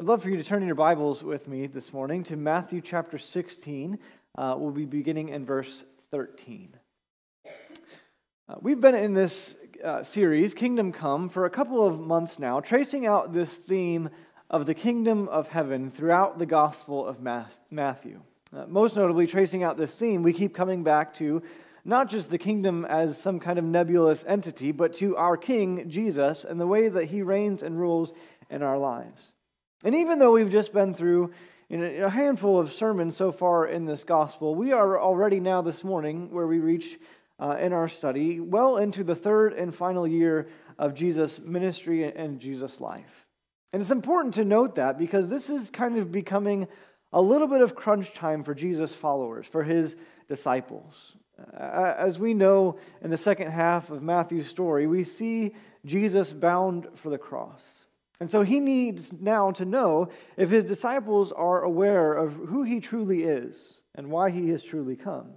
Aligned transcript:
I'd 0.00 0.06
love 0.06 0.22
for 0.22 0.30
you 0.30 0.36
to 0.36 0.44
turn 0.44 0.62
in 0.62 0.68
your 0.68 0.76
Bibles 0.76 1.24
with 1.24 1.48
me 1.48 1.66
this 1.66 1.92
morning 1.92 2.22
to 2.24 2.36
Matthew 2.36 2.80
chapter 2.80 3.18
16. 3.18 3.98
Uh, 4.36 4.54
we'll 4.56 4.70
be 4.70 4.84
beginning 4.84 5.30
in 5.30 5.44
verse 5.44 5.82
13. 6.12 6.68
Uh, 7.44 8.54
we've 8.60 8.80
been 8.80 8.94
in 8.94 9.12
this 9.12 9.56
uh, 9.82 10.04
series, 10.04 10.54
Kingdom 10.54 10.92
Come, 10.92 11.28
for 11.28 11.46
a 11.46 11.50
couple 11.50 11.84
of 11.84 11.98
months 11.98 12.38
now, 12.38 12.60
tracing 12.60 13.06
out 13.06 13.32
this 13.32 13.56
theme 13.56 14.08
of 14.48 14.66
the 14.66 14.74
kingdom 14.74 15.26
of 15.30 15.48
heaven 15.48 15.90
throughout 15.90 16.38
the 16.38 16.46
Gospel 16.46 17.04
of 17.04 17.18
Matthew. 17.20 18.20
Uh, 18.56 18.66
most 18.68 18.94
notably, 18.94 19.26
tracing 19.26 19.64
out 19.64 19.76
this 19.76 19.96
theme, 19.96 20.22
we 20.22 20.32
keep 20.32 20.54
coming 20.54 20.84
back 20.84 21.12
to 21.14 21.42
not 21.84 22.08
just 22.08 22.30
the 22.30 22.38
kingdom 22.38 22.84
as 22.84 23.20
some 23.20 23.40
kind 23.40 23.58
of 23.58 23.64
nebulous 23.64 24.22
entity, 24.28 24.70
but 24.70 24.94
to 24.94 25.16
our 25.16 25.36
King, 25.36 25.90
Jesus, 25.90 26.44
and 26.44 26.60
the 26.60 26.68
way 26.68 26.88
that 26.88 27.06
he 27.06 27.20
reigns 27.20 27.64
and 27.64 27.80
rules 27.80 28.12
in 28.48 28.62
our 28.62 28.78
lives. 28.78 29.32
And 29.84 29.94
even 29.94 30.18
though 30.18 30.32
we've 30.32 30.50
just 30.50 30.72
been 30.72 30.92
through 30.92 31.32
a 31.70 32.10
handful 32.10 32.58
of 32.58 32.72
sermons 32.72 33.16
so 33.16 33.30
far 33.30 33.66
in 33.66 33.84
this 33.84 34.02
gospel, 34.02 34.54
we 34.54 34.72
are 34.72 35.00
already 35.00 35.38
now 35.38 35.62
this 35.62 35.84
morning, 35.84 36.32
where 36.32 36.46
we 36.46 36.58
reach 36.58 36.98
uh, 37.38 37.56
in 37.60 37.72
our 37.72 37.88
study, 37.88 38.40
well 38.40 38.78
into 38.78 39.04
the 39.04 39.14
third 39.14 39.52
and 39.52 39.74
final 39.74 40.06
year 40.06 40.48
of 40.78 40.94
Jesus' 40.94 41.38
ministry 41.38 42.10
and 42.12 42.40
Jesus' 42.40 42.80
life. 42.80 43.26
And 43.72 43.80
it's 43.80 43.90
important 43.90 44.34
to 44.34 44.44
note 44.44 44.76
that 44.76 44.98
because 44.98 45.30
this 45.30 45.50
is 45.50 45.70
kind 45.70 45.98
of 45.98 46.10
becoming 46.10 46.66
a 47.12 47.20
little 47.22 47.46
bit 47.46 47.60
of 47.60 47.74
crunch 47.74 48.14
time 48.14 48.42
for 48.42 48.54
Jesus' 48.54 48.92
followers, 48.92 49.46
for 49.46 49.62
his 49.62 49.94
disciples. 50.26 51.14
As 51.54 52.18
we 52.18 52.34
know 52.34 52.78
in 53.02 53.10
the 53.10 53.16
second 53.16 53.52
half 53.52 53.90
of 53.90 54.02
Matthew's 54.02 54.48
story, 54.48 54.88
we 54.88 55.04
see 55.04 55.54
Jesus 55.84 56.32
bound 56.32 56.88
for 56.96 57.10
the 57.10 57.18
cross. 57.18 57.62
And 58.20 58.30
so 58.30 58.42
he 58.42 58.58
needs 58.58 59.12
now 59.12 59.52
to 59.52 59.64
know 59.64 60.08
if 60.36 60.50
his 60.50 60.64
disciples 60.64 61.30
are 61.30 61.62
aware 61.62 62.14
of 62.14 62.32
who 62.34 62.64
he 62.64 62.80
truly 62.80 63.22
is 63.22 63.80
and 63.94 64.10
why 64.10 64.30
he 64.30 64.48
has 64.50 64.62
truly 64.62 64.96
come. 64.96 65.34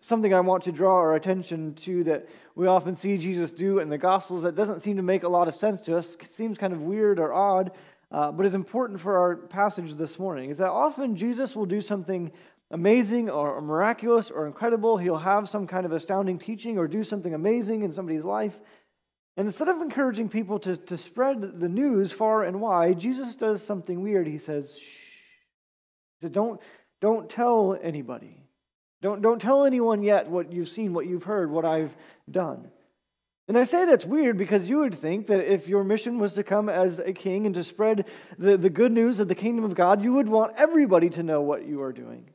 Something 0.00 0.34
I 0.34 0.40
want 0.40 0.64
to 0.64 0.72
draw 0.72 0.96
our 0.96 1.14
attention 1.14 1.74
to 1.74 2.04
that 2.04 2.28
we 2.54 2.66
often 2.66 2.96
see 2.96 3.16
Jesus 3.16 3.52
do 3.52 3.78
in 3.78 3.88
the 3.88 3.98
Gospels 3.98 4.42
that 4.42 4.54
doesn't 4.54 4.80
seem 4.80 4.96
to 4.96 5.02
make 5.02 5.22
a 5.22 5.28
lot 5.28 5.46
of 5.46 5.54
sense 5.54 5.80
to 5.82 5.96
us, 5.96 6.16
seems 6.24 6.58
kind 6.58 6.72
of 6.72 6.82
weird 6.82 7.18
or 7.20 7.32
odd, 7.32 7.70
uh, 8.10 8.32
but 8.32 8.46
is 8.46 8.54
important 8.54 9.00
for 9.00 9.18
our 9.18 9.36
passage 9.36 9.92
this 9.94 10.18
morning, 10.18 10.50
is 10.50 10.58
that 10.58 10.70
often 10.70 11.16
Jesus 11.16 11.54
will 11.54 11.66
do 11.66 11.80
something 11.80 12.32
amazing 12.70 13.30
or 13.30 13.60
miraculous 13.60 14.30
or 14.30 14.46
incredible. 14.46 14.96
He'll 14.96 15.16
have 15.16 15.48
some 15.48 15.66
kind 15.66 15.86
of 15.86 15.92
astounding 15.92 16.38
teaching 16.38 16.76
or 16.76 16.88
do 16.88 17.04
something 17.04 17.34
amazing 17.34 17.82
in 17.82 17.92
somebody's 17.92 18.24
life. 18.24 18.58
And 19.36 19.48
instead 19.48 19.68
of 19.68 19.80
encouraging 19.80 20.28
people 20.28 20.58
to, 20.60 20.76
to 20.76 20.96
spread 20.96 21.60
the 21.60 21.68
news 21.68 22.12
far 22.12 22.44
and 22.44 22.60
wide, 22.60 23.00
Jesus 23.00 23.34
does 23.34 23.62
something 23.62 24.02
weird. 24.02 24.26
He 24.26 24.38
says, 24.38 24.78
shh. 24.78 25.00
He 26.20 26.28
don't, 26.28 26.60
don't 27.00 27.28
tell 27.28 27.76
anybody. 27.82 28.44
Don't, 29.02 29.20
don't 29.20 29.40
tell 29.40 29.64
anyone 29.64 30.02
yet 30.02 30.30
what 30.30 30.52
you've 30.52 30.68
seen, 30.68 30.94
what 30.94 31.06
you've 31.06 31.24
heard, 31.24 31.50
what 31.50 31.64
I've 31.64 31.94
done. 32.30 32.70
And 33.46 33.58
I 33.58 33.64
say 33.64 33.84
that's 33.84 34.06
weird 34.06 34.38
because 34.38 34.70
you 34.70 34.78
would 34.78 34.94
think 34.94 35.26
that 35.26 35.52
if 35.52 35.68
your 35.68 35.84
mission 35.84 36.18
was 36.18 36.32
to 36.34 36.42
come 36.42 36.70
as 36.70 36.98
a 36.98 37.12
king 37.12 37.44
and 37.44 37.54
to 37.56 37.62
spread 37.62 38.06
the, 38.38 38.56
the 38.56 38.70
good 38.70 38.92
news 38.92 39.20
of 39.20 39.28
the 39.28 39.34
kingdom 39.34 39.64
of 39.64 39.74
God, 39.74 40.02
you 40.02 40.14
would 40.14 40.28
want 40.28 40.54
everybody 40.56 41.10
to 41.10 41.22
know 41.22 41.42
what 41.42 41.66
you 41.66 41.82
are 41.82 41.92
doing. 41.92 42.30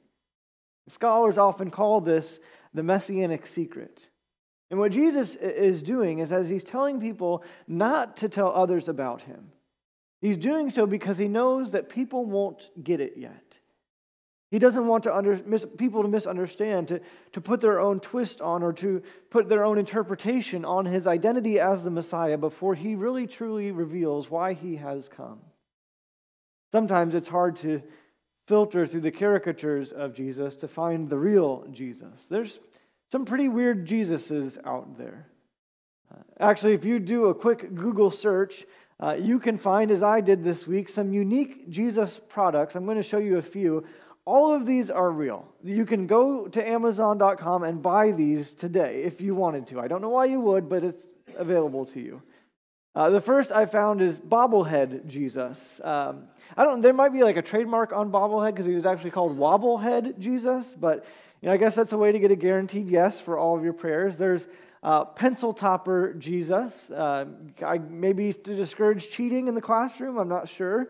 Scholars 0.88 1.38
often 1.38 1.72
call 1.72 2.02
this 2.02 2.40
the 2.74 2.84
messianic 2.84 3.48
secret. 3.48 4.08
And 4.70 4.80
what 4.80 4.92
Jesus 4.92 5.36
is 5.36 5.82
doing 5.82 6.20
is 6.20 6.32
as 6.32 6.48
he's 6.50 6.64
telling 6.64 7.00
people 7.00 7.44
not 7.68 8.18
to 8.18 8.30
tell 8.30 8.52
others 8.54 8.88
about 8.88 9.24
him, 9.24 9.52
he's 10.22 10.38
doing 10.38 10.70
so 10.70 10.86
because 10.86 11.18
he 11.18 11.28
knows 11.28 11.72
that 11.72 11.90
people 11.90 12.26
won't 12.26 12.70
get 12.84 13.02
it 13.02 13.14
yet. 13.18 13.58
He 14.52 14.58
doesn't 14.58 14.88
want 14.88 15.04
to 15.04 15.16
under, 15.16 15.40
mis, 15.46 15.66
people 15.78 16.02
to 16.02 16.08
misunderstand, 16.08 16.88
to, 16.88 17.02
to 17.34 17.42
put 17.42 17.62
their 17.62 17.80
own 17.80 18.00
twist 18.00 18.42
on, 18.42 18.64
or 18.64 18.74
to 18.74 19.04
put 19.30 19.48
their 19.48 19.64
own 19.64 19.78
interpretation 19.78 20.66
on 20.66 20.86
his 20.86 21.06
identity 21.06 21.60
as 21.60 21.84
the 21.84 21.92
Messiah 21.92 22.38
before 22.38 22.74
he 22.74 22.96
really 22.96 23.28
truly 23.28 23.72
reveals 23.72 24.30
why 24.30 24.54
he 24.54 24.78
has 24.78 25.08
come. 25.08 25.40
Sometimes 26.72 27.14
it's 27.14 27.28
hard 27.28 27.58
to 27.58 27.84
filter 28.48 28.88
through 28.88 29.02
the 29.02 29.12
caricatures 29.12 29.92
of 29.92 30.16
Jesus 30.16 30.56
to 30.56 30.68
find 30.68 31.10
the 31.10 31.18
real 31.18 31.66
Jesus. 31.72 32.26
There's 32.28 32.60
some 33.12 33.26
pretty 33.26 33.48
weird 33.48 33.88
Jesuses 33.88 34.58
out 34.66 34.98
there. 34.98 35.28
Uh, 36.12 36.22
actually, 36.40 36.74
if 36.74 36.86
you 36.86 37.00
do 37.00 37.28
a 37.28 37.34
quick 37.34 37.74
Google 37.74 38.12
search, 38.12 38.66
uh, 39.02 39.16
you 39.20 39.40
can 39.40 39.58
find, 39.58 39.92
as 39.92 40.04
I 40.04 40.22
did 40.22 40.44
this 40.44 40.68
week, 40.68 40.90
some 40.90 41.14
unique 41.14 41.70
Jesus 41.70 42.20
products. 42.30 42.76
I'm 42.76 42.86
going 42.86 42.98
to 42.98 43.04
show 43.04 43.18
you 43.18 43.38
a 43.38 43.42
few. 43.42 43.86
All 44.26 44.54
of 44.54 44.66
these 44.66 44.92
are 44.92 45.10
real. 45.10 45.48
You 45.64 45.86
can 45.86 46.06
go 46.06 46.48
to 46.48 46.68
Amazon.com 46.68 47.64
and 47.64 47.82
buy 47.82 48.12
these 48.12 48.54
today 48.54 49.04
if 49.04 49.22
you 49.22 49.34
wanted 49.34 49.68
to. 49.68 49.80
I 49.80 49.88
don't 49.88 50.02
know 50.02 50.10
why 50.10 50.26
you 50.26 50.40
would, 50.42 50.70
but 50.70 50.84
it's 50.84 51.08
available 51.38 51.86
to 51.88 52.00
you. 52.00 52.22
Uh, 52.96 53.10
the 53.10 53.22
first 53.22 53.52
I 53.52 53.66
found 53.66 54.02
is 54.02 54.20
bobblehead 54.20 55.06
Jesus. 55.06 55.80
Um, 55.84 56.24
I 56.58 56.64
don't. 56.64 56.82
There 56.82 56.92
might 56.92 57.14
be 57.14 57.24
like 57.24 57.38
a 57.38 57.42
trademark 57.42 57.94
on 57.94 58.12
bobblehead 58.12 58.52
because 58.52 58.66
he 58.66 58.74
was 58.74 58.86
actually 58.86 59.12
called 59.12 59.38
wobblehead 59.38 60.20
Jesus, 60.20 60.76
but 60.78 61.06
you 61.42 61.48
know, 61.48 61.54
I 61.54 61.58
guess 61.58 61.76
that's 61.76 61.94
a 61.94 61.98
way 61.98 62.12
to 62.12 62.20
get 62.20 62.32
a 62.32 62.36
guaranteed 62.36 62.90
yes 62.90 63.22
for 63.22 63.38
all 63.38 63.58
of 63.58 63.64
your 63.64 63.74
prayers. 63.74 64.18
There's 64.18 64.48
uh, 64.84 65.06
pencil 65.06 65.54
topper 65.54 66.14
Jesus. 66.14 66.90
Uh, 66.90 67.26
I, 67.66 67.78
maybe 67.78 68.34
to 68.34 68.56
discourage 68.56 69.10
cheating 69.10 69.48
in 69.48 69.56
the 69.56 69.62
classroom. 69.62 70.18
I'm 70.18 70.30
not 70.30 70.50
sure. 70.50 70.90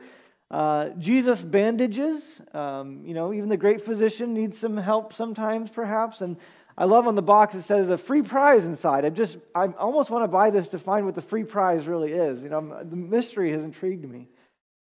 Uh, 0.50 0.90
Jesus 0.98 1.44
bandages. 1.44 2.42
Um, 2.54 3.04
you 3.06 3.14
know, 3.14 3.34
even 3.34 3.50
the 3.50 3.58
great 3.58 3.82
physician 3.82 4.34
needs 4.34 4.58
some 4.58 4.78
help 4.78 5.14
sometimes, 5.14 5.70
perhaps. 5.70 6.22
And 6.22 6.38
I 6.78 6.86
love 6.86 7.08
on 7.08 7.16
the 7.16 7.22
box 7.22 7.54
it 7.54 7.64
says 7.64 7.90
a 7.90 7.98
free 7.98 8.24
prize 8.24 8.66
inside. 8.66 9.06
I 9.06 9.10
just, 9.10 9.38
I 9.54 9.68
almost 9.68 10.10
want 10.10 10.24
to 10.24 10.28
buy 10.28 10.50
this 10.50 10.70
to 10.70 10.80
find 10.80 11.06
what 11.06 11.14
the 11.14 11.22
free 11.22 11.44
prize 11.44 11.88
really 11.88 12.14
is. 12.14 12.42
You 12.42 12.50
know, 12.50 12.84
the 12.84 12.96
mystery 12.96 13.52
has 13.52 13.64
intrigued 13.64 14.10
me. 14.10 14.28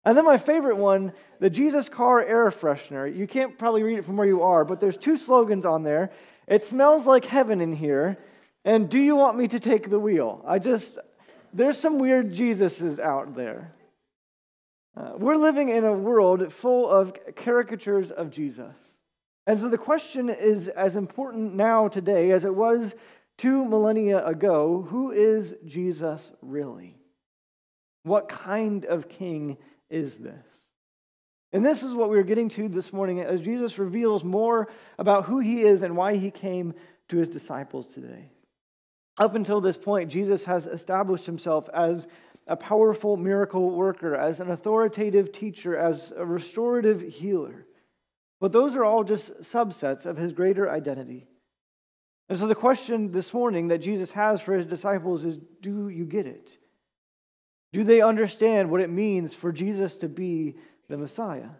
And 0.04 0.16
then 0.16 0.24
my 0.24 0.36
favorite 0.36 0.76
one, 0.76 1.12
the 1.38 1.50
Jesus 1.50 1.88
Car 1.88 2.24
Air 2.24 2.50
Freshener. 2.50 3.14
You 3.14 3.26
can't 3.26 3.56
probably 3.56 3.82
read 3.82 3.98
it 3.98 4.04
from 4.04 4.16
where 4.16 4.26
you 4.26 4.42
are, 4.42 4.64
but 4.64 4.80
there's 4.80 4.96
two 4.96 5.16
slogans 5.16 5.64
on 5.64 5.84
there. 5.84 6.10
It 6.48 6.64
smells 6.64 7.06
like 7.06 7.24
heaven 7.24 7.60
in 7.60 7.74
here, 7.74 8.18
and 8.64 8.88
do 8.88 8.98
you 8.98 9.14
want 9.14 9.38
me 9.38 9.48
to 9.48 9.60
take 9.60 9.90
the 9.90 10.00
wheel? 10.00 10.42
I 10.46 10.58
just, 10.58 10.98
there's 11.52 11.78
some 11.78 11.98
weird 11.98 12.32
Jesuses 12.32 12.98
out 12.98 13.34
there. 13.36 13.72
Uh, 14.96 15.12
we're 15.16 15.36
living 15.36 15.68
in 15.68 15.84
a 15.84 15.92
world 15.92 16.52
full 16.52 16.90
of 16.90 17.14
caricatures 17.36 18.10
of 18.10 18.30
Jesus. 18.30 19.00
And 19.46 19.58
so 19.58 19.68
the 19.68 19.78
question 19.78 20.28
is 20.28 20.68
as 20.68 20.96
important 20.96 21.54
now 21.54 21.88
today 21.88 22.30
as 22.30 22.44
it 22.44 22.54
was 22.54 22.94
two 23.38 23.64
millennia 23.64 24.24
ago 24.24 24.86
who 24.90 25.10
is 25.10 25.54
Jesus 25.64 26.30
really? 26.42 26.96
What 28.04 28.28
kind 28.28 28.84
of 28.84 29.08
king 29.08 29.56
is 29.92 30.18
this? 30.18 30.44
And 31.52 31.64
this 31.64 31.82
is 31.82 31.92
what 31.92 32.08
we're 32.08 32.22
getting 32.22 32.48
to 32.50 32.68
this 32.68 32.92
morning 32.92 33.20
as 33.20 33.40
Jesus 33.40 33.78
reveals 33.78 34.24
more 34.24 34.68
about 34.98 35.26
who 35.26 35.38
he 35.38 35.62
is 35.62 35.82
and 35.82 35.96
why 35.96 36.16
he 36.16 36.30
came 36.30 36.72
to 37.08 37.18
his 37.18 37.28
disciples 37.28 37.86
today. 37.86 38.30
Up 39.18 39.34
until 39.34 39.60
this 39.60 39.76
point, 39.76 40.10
Jesus 40.10 40.44
has 40.44 40.66
established 40.66 41.26
himself 41.26 41.68
as 41.74 42.06
a 42.46 42.56
powerful 42.56 43.18
miracle 43.18 43.70
worker, 43.70 44.16
as 44.16 44.40
an 44.40 44.50
authoritative 44.50 45.30
teacher, 45.30 45.76
as 45.76 46.12
a 46.16 46.24
restorative 46.24 47.02
healer. 47.02 47.66
But 48.40 48.52
those 48.52 48.74
are 48.74 48.84
all 48.84 49.04
just 49.04 49.40
subsets 49.42 50.06
of 50.06 50.16
his 50.16 50.32
greater 50.32 50.70
identity. 50.70 51.28
And 52.28 52.38
so 52.38 52.46
the 52.46 52.54
question 52.54 53.12
this 53.12 53.34
morning 53.34 53.68
that 53.68 53.78
Jesus 53.78 54.10
has 54.12 54.40
for 54.40 54.54
his 54.54 54.64
disciples 54.64 55.24
is 55.24 55.38
do 55.60 55.90
you 55.90 56.06
get 56.06 56.26
it? 56.26 56.58
Do 57.72 57.84
they 57.84 58.02
understand 58.02 58.70
what 58.70 58.80
it 58.80 58.90
means 58.90 59.34
for 59.34 59.52
Jesus 59.52 59.96
to 59.96 60.08
be 60.08 60.56
the 60.88 60.98
Messiah? 60.98 61.50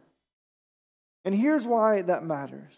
And 1.25 1.35
here's 1.35 1.65
why 1.65 2.03
that 2.03 2.25
matters. 2.25 2.75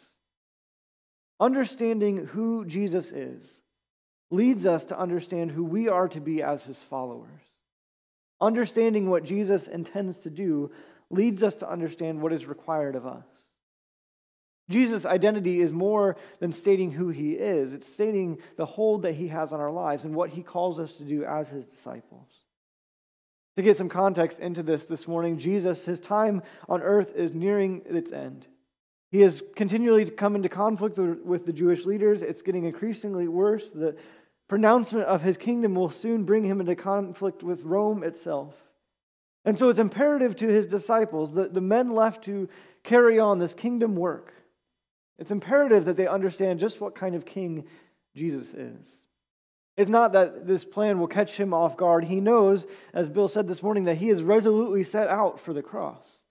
Understanding 1.41 2.26
who 2.26 2.64
Jesus 2.64 3.11
is 3.11 3.61
leads 4.31 4.67
us 4.67 4.85
to 4.87 4.99
understand 4.99 5.50
who 5.50 5.64
we 5.64 5.88
are 5.88 6.08
to 6.08 6.20
be 6.20 6.43
as 6.43 6.62
his 6.62 6.81
followers. 6.81 7.41
Understanding 8.41 9.08
what 9.08 9.25
Jesus 9.25 9.67
intends 9.67 10.19
to 10.20 10.31
do 10.31 10.70
leads 11.11 11.43
us 11.43 11.56
to 11.56 11.70
understand 11.70 12.20
what 12.20 12.32
is 12.32 12.47
required 12.47 12.97
of 12.97 13.06
us. 13.06 13.25
Jesus' 14.70 15.05
identity 15.05 15.61
is 15.61 15.73
more 15.73 16.17
than 16.41 16.53
stating 16.53 16.93
who 16.93 17.11
he 17.11 17.32
is, 17.32 17.73
it's 17.73 17.93
stating 17.93 18.38
the 18.56 18.64
hold 18.64 19.03
that 19.03 19.12
he 19.12 19.29
has 19.29 19.53
on 19.53 19.61
our 19.61 19.70
lives 19.70 20.05
and 20.05 20.14
what 20.14 20.31
he 20.31 20.43
calls 20.43 20.79
us 20.79 20.94
to 20.94 21.05
do 21.05 21.25
as 21.25 21.50
his 21.50 21.67
disciples. 21.67 22.29
To 23.56 23.62
get 23.62 23.77
some 23.77 23.89
context 23.89 24.41
into 24.41 24.62
this 24.62 24.87
this 24.87 25.06
morning, 25.06 25.39
Jesus, 25.39 25.85
his 25.85 26.01
time 26.01 26.43
on 26.69 26.83
earth 26.83 27.15
is 27.15 27.33
nearing 27.33 27.83
its 27.87 28.11
end. 28.11 28.47
He 29.12 29.21
has 29.21 29.43
continually 29.55 30.11
come 30.11 30.35
into 30.35 30.49
conflict 30.49 30.99
with 30.99 31.47
the 31.47 31.53
Jewish 31.53 31.85
leaders. 31.85 32.21
It's 32.21 32.43
getting 32.43 32.65
increasingly 32.65 33.29
worse. 33.29 33.71
The 33.71 33.97
pronouncement 34.49 35.06
of 35.06 35.23
his 35.23 35.37
kingdom 35.37 35.77
will 35.77 35.91
soon 35.91 36.25
bring 36.25 36.45
him 36.45 36.61
into 36.61 36.75
conflict 36.75 37.45
with 37.45 37.62
Rome 37.62 38.03
itself. 38.03 38.55
And 39.45 39.56
so 39.56 39.69
it's 39.69 39.79
imperative 39.79 40.35
to 40.37 40.49
his 40.49 40.67
disciples, 40.67 41.33
the, 41.33 41.49
the 41.49 41.61
men 41.61 41.95
left 41.95 42.25
to 42.25 42.49
carry 42.83 43.21
on 43.21 43.39
this 43.39 43.55
kingdom 43.55 43.95
work, 43.95 44.33
it's 45.19 45.31
imperative 45.31 45.85
that 45.85 45.97
they 45.97 46.06
understand 46.06 46.59
just 46.59 46.81
what 46.81 46.95
kind 46.95 47.15
of 47.15 47.25
king 47.25 47.65
Jesus 48.17 48.53
is. 48.53 49.04
It's 49.76 49.91
not 49.91 50.12
that 50.12 50.47
this 50.47 50.65
plan 50.65 51.00
will 51.00 51.09
catch 51.09 51.37
him 51.37 51.53
off 51.53 51.76
guard. 51.76 52.05
He 52.05 52.21
knows, 52.21 52.67
as 52.93 53.09
Bill 53.09 53.26
said 53.26 53.49
this 53.49 53.62
morning, 53.62 53.85
that 53.85 53.97
he 53.97 54.09
is 54.09 54.23
resolutely 54.23 54.85
set 54.85 55.09
out 55.09 55.41
for 55.41 55.53
the 55.53 55.62
cross. 55.62 56.23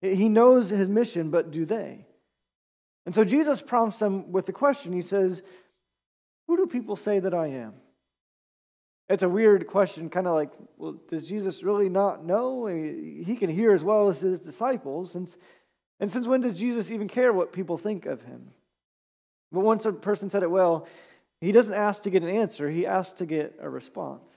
He 0.00 0.30
knows 0.30 0.70
his 0.70 0.88
mission, 0.88 1.30
but 1.30 1.50
do 1.50 1.66
they? 1.66 2.06
And 3.04 3.14
so 3.14 3.22
Jesus 3.24 3.60
prompts 3.60 3.98
them 3.98 4.32
with 4.32 4.46
the 4.46 4.52
question. 4.52 4.92
He 4.92 5.02
says, 5.02 5.42
Who 6.46 6.56
do 6.56 6.66
people 6.66 6.96
say 6.96 7.20
that 7.20 7.34
I 7.34 7.48
am? 7.48 7.74
It's 9.10 9.24
a 9.24 9.28
weird 9.28 9.66
question, 9.66 10.08
kind 10.08 10.28
of 10.28 10.34
like, 10.34 10.52
well, 10.76 10.94
does 11.08 11.26
Jesus 11.26 11.64
really 11.64 11.88
not 11.88 12.24
know? 12.24 12.66
He 12.66 13.34
can 13.36 13.50
hear 13.50 13.72
as 13.72 13.82
well 13.82 14.08
as 14.08 14.20
his 14.20 14.38
disciples. 14.38 15.16
And, 15.16 15.28
and 15.98 16.12
since 16.12 16.28
when 16.28 16.42
does 16.42 16.56
Jesus 16.56 16.92
even 16.92 17.08
care 17.08 17.32
what 17.32 17.52
people 17.52 17.76
think 17.76 18.06
of 18.06 18.22
him? 18.22 18.52
But 19.50 19.60
once 19.60 19.84
a 19.84 19.90
person 19.92 20.30
said 20.30 20.44
it 20.44 20.50
well, 20.50 20.86
he 21.40 21.52
doesn't 21.52 21.74
ask 21.74 22.02
to 22.02 22.10
get 22.10 22.22
an 22.22 22.28
answer, 22.28 22.70
he 22.70 22.86
asks 22.86 23.14
to 23.18 23.26
get 23.26 23.56
a 23.60 23.68
response. 23.68 24.30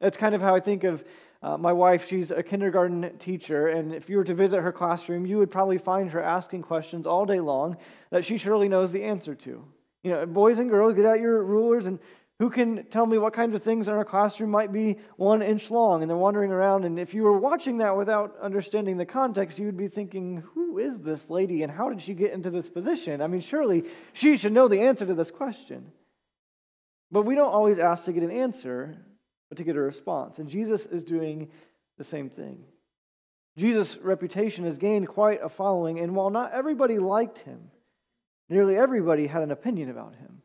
That's 0.00 0.16
kind 0.16 0.34
of 0.34 0.40
how 0.40 0.54
I 0.54 0.60
think 0.60 0.84
of 0.84 1.04
uh, 1.42 1.56
my 1.56 1.72
wife. 1.72 2.06
She's 2.06 2.30
a 2.30 2.42
kindergarten 2.42 3.18
teacher, 3.18 3.68
and 3.68 3.94
if 3.94 4.08
you 4.08 4.16
were 4.18 4.24
to 4.24 4.34
visit 4.34 4.60
her 4.60 4.72
classroom, 4.72 5.26
you 5.26 5.38
would 5.38 5.50
probably 5.50 5.78
find 5.78 6.10
her 6.10 6.22
asking 6.22 6.62
questions 6.62 7.06
all 7.06 7.24
day 7.24 7.40
long 7.40 7.76
that 8.10 8.24
she 8.24 8.38
surely 8.38 8.68
knows 8.68 8.92
the 8.92 9.02
answer 9.02 9.34
to. 9.34 9.64
You 10.02 10.10
know, 10.10 10.26
boys 10.26 10.58
and 10.58 10.70
girls, 10.70 10.94
get 10.94 11.04
out 11.04 11.18
your 11.18 11.42
rulers 11.42 11.86
and 11.86 11.98
who 12.38 12.50
can 12.50 12.84
tell 12.90 13.06
me 13.06 13.16
what 13.16 13.32
kinds 13.32 13.54
of 13.54 13.62
things 13.62 13.88
in 13.88 13.94
our 13.94 14.04
classroom 14.04 14.50
might 14.50 14.70
be 14.70 14.98
one 15.16 15.40
inch 15.40 15.70
long 15.70 16.02
and 16.02 16.10
they're 16.10 16.16
wandering 16.16 16.52
around? 16.52 16.84
And 16.84 16.98
if 16.98 17.14
you 17.14 17.22
were 17.22 17.38
watching 17.38 17.78
that 17.78 17.96
without 17.96 18.36
understanding 18.42 18.98
the 18.98 19.06
context, 19.06 19.58
you 19.58 19.64
would 19.66 19.76
be 19.76 19.88
thinking, 19.88 20.42
who 20.54 20.78
is 20.78 21.00
this 21.00 21.30
lady 21.30 21.62
and 21.62 21.72
how 21.72 21.88
did 21.88 22.02
she 22.02 22.12
get 22.12 22.32
into 22.32 22.50
this 22.50 22.68
position? 22.68 23.22
I 23.22 23.26
mean, 23.26 23.40
surely 23.40 23.84
she 24.12 24.36
should 24.36 24.52
know 24.52 24.68
the 24.68 24.82
answer 24.82 25.06
to 25.06 25.14
this 25.14 25.30
question. 25.30 25.90
But 27.10 27.22
we 27.22 27.34
don't 27.34 27.52
always 27.52 27.78
ask 27.78 28.04
to 28.04 28.12
get 28.12 28.22
an 28.22 28.30
answer, 28.30 28.96
but 29.48 29.58
to 29.58 29.64
get 29.64 29.76
a 29.76 29.80
response. 29.80 30.38
And 30.38 30.48
Jesus 30.48 30.86
is 30.86 31.04
doing 31.04 31.50
the 31.98 32.04
same 32.04 32.28
thing. 32.28 32.64
Jesus' 33.56 33.96
reputation 33.96 34.64
has 34.64 34.76
gained 34.76 35.08
quite 35.08 35.42
a 35.42 35.48
following, 35.48 35.98
and 35.98 36.14
while 36.14 36.30
not 36.30 36.52
everybody 36.52 36.98
liked 36.98 37.38
him, 37.38 37.70
nearly 38.48 38.76
everybody 38.76 39.26
had 39.26 39.42
an 39.42 39.50
opinion 39.50 39.90
about 39.90 40.14
him. 40.14 40.42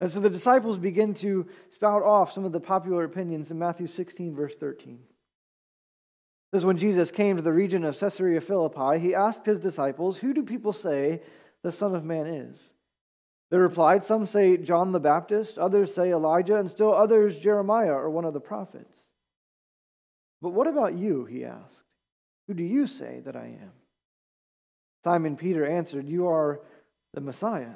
And 0.00 0.10
so 0.10 0.20
the 0.20 0.30
disciples 0.30 0.78
begin 0.78 1.14
to 1.14 1.46
spout 1.70 2.02
off 2.02 2.32
some 2.32 2.44
of 2.44 2.52
the 2.52 2.60
popular 2.60 3.04
opinions 3.04 3.50
in 3.50 3.58
Matthew 3.58 3.86
16, 3.86 4.34
verse 4.34 4.54
13. 4.56 4.98
This 6.52 6.60
is 6.60 6.66
when 6.66 6.76
Jesus 6.76 7.10
came 7.10 7.36
to 7.36 7.42
the 7.42 7.52
region 7.52 7.84
of 7.84 7.98
Caesarea 7.98 8.40
Philippi, 8.40 8.98
he 8.98 9.14
asked 9.14 9.46
his 9.46 9.58
disciples, 9.58 10.18
Who 10.18 10.34
do 10.34 10.42
people 10.42 10.72
say 10.72 11.22
the 11.62 11.72
Son 11.72 11.94
of 11.94 12.04
Man 12.04 12.26
is? 12.26 12.72
They 13.52 13.58
replied, 13.58 14.02
Some 14.02 14.26
say 14.26 14.56
John 14.56 14.92
the 14.92 14.98
Baptist, 14.98 15.58
others 15.58 15.94
say 15.94 16.10
Elijah, 16.10 16.56
and 16.56 16.70
still 16.70 16.94
others 16.94 17.38
Jeremiah 17.38 17.92
or 17.92 18.08
one 18.08 18.24
of 18.24 18.32
the 18.32 18.40
prophets. 18.40 19.12
But 20.40 20.54
what 20.54 20.66
about 20.66 20.94
you? 20.94 21.26
He 21.26 21.44
asked. 21.44 21.84
Who 22.48 22.54
do 22.54 22.64
you 22.64 22.86
say 22.86 23.20
that 23.26 23.36
I 23.36 23.44
am? 23.44 23.72
Simon 25.04 25.36
Peter 25.36 25.66
answered, 25.66 26.08
You 26.08 26.28
are 26.28 26.60
the 27.12 27.20
Messiah 27.20 27.74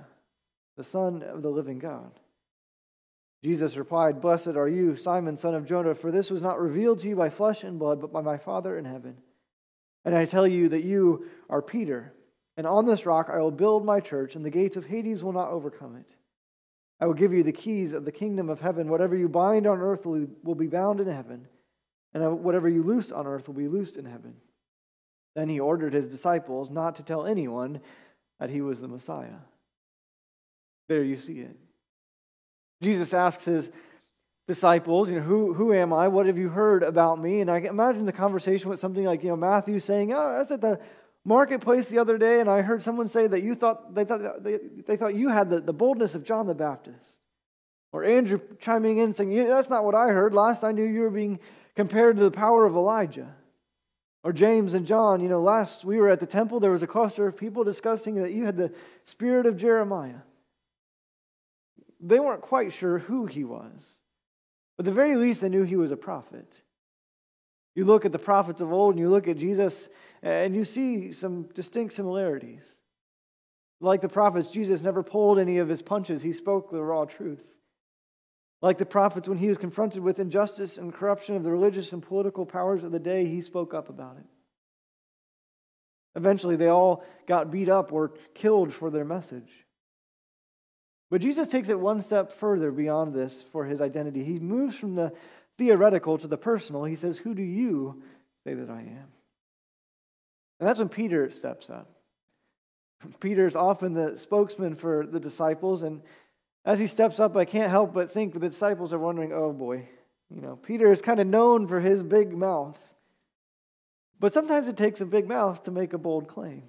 the 0.78 0.84
Son 0.84 1.22
of 1.22 1.42
the 1.42 1.50
living 1.50 1.78
God. 1.78 2.10
Jesus 3.42 3.76
replied, 3.76 4.20
Blessed 4.20 4.48
are 4.48 4.68
you, 4.68 4.96
Simon, 4.96 5.36
son 5.36 5.54
of 5.54 5.66
Jonah, 5.66 5.94
for 5.94 6.10
this 6.10 6.30
was 6.30 6.42
not 6.42 6.60
revealed 6.60 7.00
to 7.00 7.08
you 7.08 7.16
by 7.16 7.30
flesh 7.30 7.64
and 7.64 7.78
blood, 7.78 8.00
but 8.00 8.12
by 8.12 8.20
my 8.20 8.36
Father 8.36 8.78
in 8.78 8.84
heaven. 8.84 9.16
And 10.04 10.14
I 10.14 10.24
tell 10.24 10.46
you 10.46 10.70
that 10.70 10.84
you 10.84 11.26
are 11.48 11.62
Peter, 11.62 12.12
and 12.56 12.66
on 12.66 12.86
this 12.86 13.06
rock 13.06 13.28
I 13.32 13.38
will 13.38 13.50
build 13.50 13.84
my 13.84 14.00
church, 14.00 14.36
and 14.36 14.44
the 14.44 14.50
gates 14.50 14.76
of 14.76 14.86
Hades 14.86 15.22
will 15.22 15.32
not 15.32 15.50
overcome 15.50 15.96
it. 15.96 16.14
I 17.00 17.06
will 17.06 17.14
give 17.14 17.32
you 17.32 17.42
the 17.42 17.52
keys 17.52 17.92
of 17.92 18.04
the 18.04 18.12
kingdom 18.12 18.48
of 18.48 18.60
heaven. 18.60 18.88
Whatever 18.88 19.16
you 19.16 19.28
bind 19.28 19.66
on 19.66 19.80
earth 19.80 20.06
will 20.06 20.54
be 20.54 20.66
bound 20.66 21.00
in 21.00 21.08
heaven, 21.08 21.46
and 22.14 22.42
whatever 22.42 22.68
you 22.68 22.82
loose 22.82 23.12
on 23.12 23.26
earth 23.26 23.48
will 23.48 23.54
be 23.54 23.68
loosed 23.68 23.96
in 23.96 24.06
heaven. 24.06 24.34
Then 25.34 25.48
he 25.48 25.60
ordered 25.60 25.92
his 25.92 26.08
disciples 26.08 26.70
not 26.70 26.96
to 26.96 27.02
tell 27.02 27.26
anyone 27.26 27.80
that 28.40 28.48
he 28.48 28.62
was 28.62 28.80
the 28.80 28.88
Messiah. 28.88 29.40
There 30.88 31.02
you 31.02 31.16
see 31.16 31.40
it. 31.40 31.56
Jesus 32.82 33.12
asks 33.12 33.44
his 33.44 33.70
disciples, 34.48 35.10
you 35.10 35.16
know, 35.16 35.22
who, 35.22 35.52
who 35.52 35.74
am 35.74 35.92
I? 35.92 36.08
What 36.08 36.26
have 36.26 36.38
you 36.38 36.48
heard 36.48 36.82
about 36.82 37.20
me? 37.20 37.40
And 37.40 37.50
I 37.50 37.60
can 37.60 37.70
imagine 37.70 38.06
the 38.06 38.12
conversation 38.12 38.70
with 38.70 38.80
something 38.80 39.04
like, 39.04 39.22
you 39.22 39.30
know, 39.30 39.36
Matthew 39.36 39.80
saying, 39.80 40.12
oh, 40.12 40.38
was 40.38 40.50
at 40.50 40.60
the 40.60 40.78
marketplace 41.26 41.88
the 41.88 41.98
other 41.98 42.16
day 42.16 42.40
and 42.40 42.48
I 42.48 42.62
heard 42.62 42.82
someone 42.82 43.08
say 43.08 43.26
that 43.26 43.42
you 43.42 43.54
thought, 43.54 43.94
they 43.94 44.04
thought, 44.04 44.42
they, 44.42 44.58
they 44.86 44.96
thought 44.96 45.14
you 45.14 45.28
had 45.28 45.50
the, 45.50 45.60
the 45.60 45.72
boldness 45.72 46.14
of 46.14 46.24
John 46.24 46.46
the 46.46 46.54
Baptist. 46.54 47.18
Or 47.92 48.04
Andrew 48.04 48.40
chiming 48.58 48.98
in 48.98 49.12
saying, 49.12 49.32
yeah, 49.32 49.48
that's 49.48 49.68
not 49.68 49.84
what 49.84 49.94
I 49.94 50.08
heard. 50.08 50.34
Last 50.34 50.64
I 50.64 50.72
knew 50.72 50.84
you 50.84 51.02
were 51.02 51.10
being 51.10 51.38
compared 51.74 52.16
to 52.16 52.22
the 52.22 52.30
power 52.30 52.64
of 52.64 52.74
Elijah. 52.74 53.34
Or 54.24 54.32
James 54.32 54.74
and 54.74 54.86
John, 54.86 55.20
you 55.20 55.28
know, 55.28 55.40
last 55.40 55.84
we 55.84 55.98
were 55.98 56.08
at 56.08 56.20
the 56.20 56.26
temple, 56.26 56.60
there 56.60 56.72
was 56.72 56.82
a 56.82 56.86
cluster 56.86 57.26
of 57.26 57.36
people 57.36 57.62
discussing 57.62 58.16
that 58.16 58.32
you 58.32 58.44
had 58.44 58.56
the 58.56 58.72
spirit 59.04 59.46
of 59.46 59.56
Jeremiah 59.56 60.22
they 62.00 62.20
weren't 62.20 62.42
quite 62.42 62.72
sure 62.72 62.98
who 62.98 63.26
he 63.26 63.44
was. 63.44 63.96
But 64.76 64.86
the 64.86 64.92
very 64.92 65.16
least, 65.16 65.40
they 65.40 65.48
knew 65.48 65.62
he 65.62 65.76
was 65.76 65.90
a 65.90 65.96
prophet. 65.96 66.62
You 67.74 67.84
look 67.84 68.04
at 68.04 68.12
the 68.12 68.18
prophets 68.18 68.60
of 68.60 68.72
old 68.72 68.94
and 68.94 69.00
you 69.00 69.10
look 69.10 69.28
at 69.28 69.38
Jesus, 69.38 69.88
and 70.26 70.56
you 70.56 70.64
see 70.64 71.12
some 71.12 71.44
distinct 71.54 71.94
similarities. 71.94 72.64
Like 73.80 74.00
the 74.00 74.08
prophets, 74.08 74.50
Jesus 74.50 74.82
never 74.82 75.04
pulled 75.04 75.38
any 75.38 75.58
of 75.58 75.68
his 75.68 75.82
punches, 75.82 76.20
he 76.20 76.32
spoke 76.32 76.70
the 76.70 76.82
raw 76.82 77.04
truth. 77.04 77.44
Like 78.60 78.78
the 78.78 78.86
prophets, 78.86 79.28
when 79.28 79.38
he 79.38 79.46
was 79.46 79.58
confronted 79.58 80.02
with 80.02 80.18
injustice 80.18 80.78
and 80.78 80.92
corruption 80.92 81.36
of 81.36 81.44
the 81.44 81.50
religious 81.50 81.92
and 81.92 82.02
political 82.02 82.44
powers 82.44 82.82
of 82.82 82.90
the 82.90 82.98
day, 82.98 83.26
he 83.26 83.40
spoke 83.40 83.72
up 83.72 83.88
about 83.88 84.16
it. 84.16 84.24
Eventually, 86.16 86.56
they 86.56 86.68
all 86.68 87.04
got 87.28 87.52
beat 87.52 87.68
up 87.68 87.92
or 87.92 88.14
killed 88.34 88.72
for 88.72 88.90
their 88.90 89.04
message. 89.04 89.66
But 91.08 91.20
Jesus 91.20 91.46
takes 91.46 91.68
it 91.68 91.78
one 91.78 92.02
step 92.02 92.32
further 92.32 92.72
beyond 92.72 93.14
this 93.14 93.44
for 93.52 93.66
his 93.66 93.80
identity. 93.80 94.24
He 94.24 94.40
moves 94.40 94.74
from 94.74 94.96
the 94.96 95.12
theoretical 95.56 96.18
to 96.18 96.26
the 96.26 96.38
personal. 96.38 96.82
He 96.82 96.96
says, 96.96 97.18
Who 97.18 97.34
do 97.34 97.42
you 97.42 98.02
say 98.42 98.54
that 98.54 98.70
I 98.70 98.80
am? 98.80 99.12
And 100.58 100.68
that's 100.68 100.78
when 100.78 100.88
Peter 100.88 101.30
steps 101.30 101.70
up. 101.70 101.90
Peter 103.20 103.46
is 103.46 103.56
often 103.56 103.92
the 103.92 104.16
spokesman 104.16 104.74
for 104.74 105.06
the 105.06 105.20
disciples. 105.20 105.82
And 105.82 106.02
as 106.64 106.78
he 106.78 106.86
steps 106.86 107.20
up, 107.20 107.36
I 107.36 107.44
can't 107.44 107.70
help 107.70 107.92
but 107.92 108.10
think 108.10 108.34
the 108.34 108.40
disciples 108.40 108.92
are 108.92 108.98
wondering, 108.98 109.32
oh 109.32 109.52
boy, 109.52 109.88
you 110.34 110.40
know, 110.40 110.56
Peter 110.56 110.90
is 110.90 111.02
kind 111.02 111.20
of 111.20 111.26
known 111.26 111.66
for 111.68 111.80
his 111.80 112.02
big 112.02 112.36
mouth. 112.36 112.96
But 114.18 114.32
sometimes 114.32 114.66
it 114.66 114.76
takes 114.76 115.00
a 115.00 115.06
big 115.06 115.28
mouth 115.28 115.62
to 115.64 115.70
make 115.70 115.92
a 115.92 115.98
bold 115.98 116.26
claim. 116.26 116.62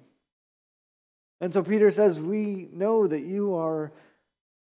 And 1.40 1.52
so 1.52 1.62
Peter 1.62 1.90
says, 1.90 2.20
We 2.20 2.68
know 2.72 3.06
that 3.06 3.22
you 3.22 3.54
are 3.54 3.92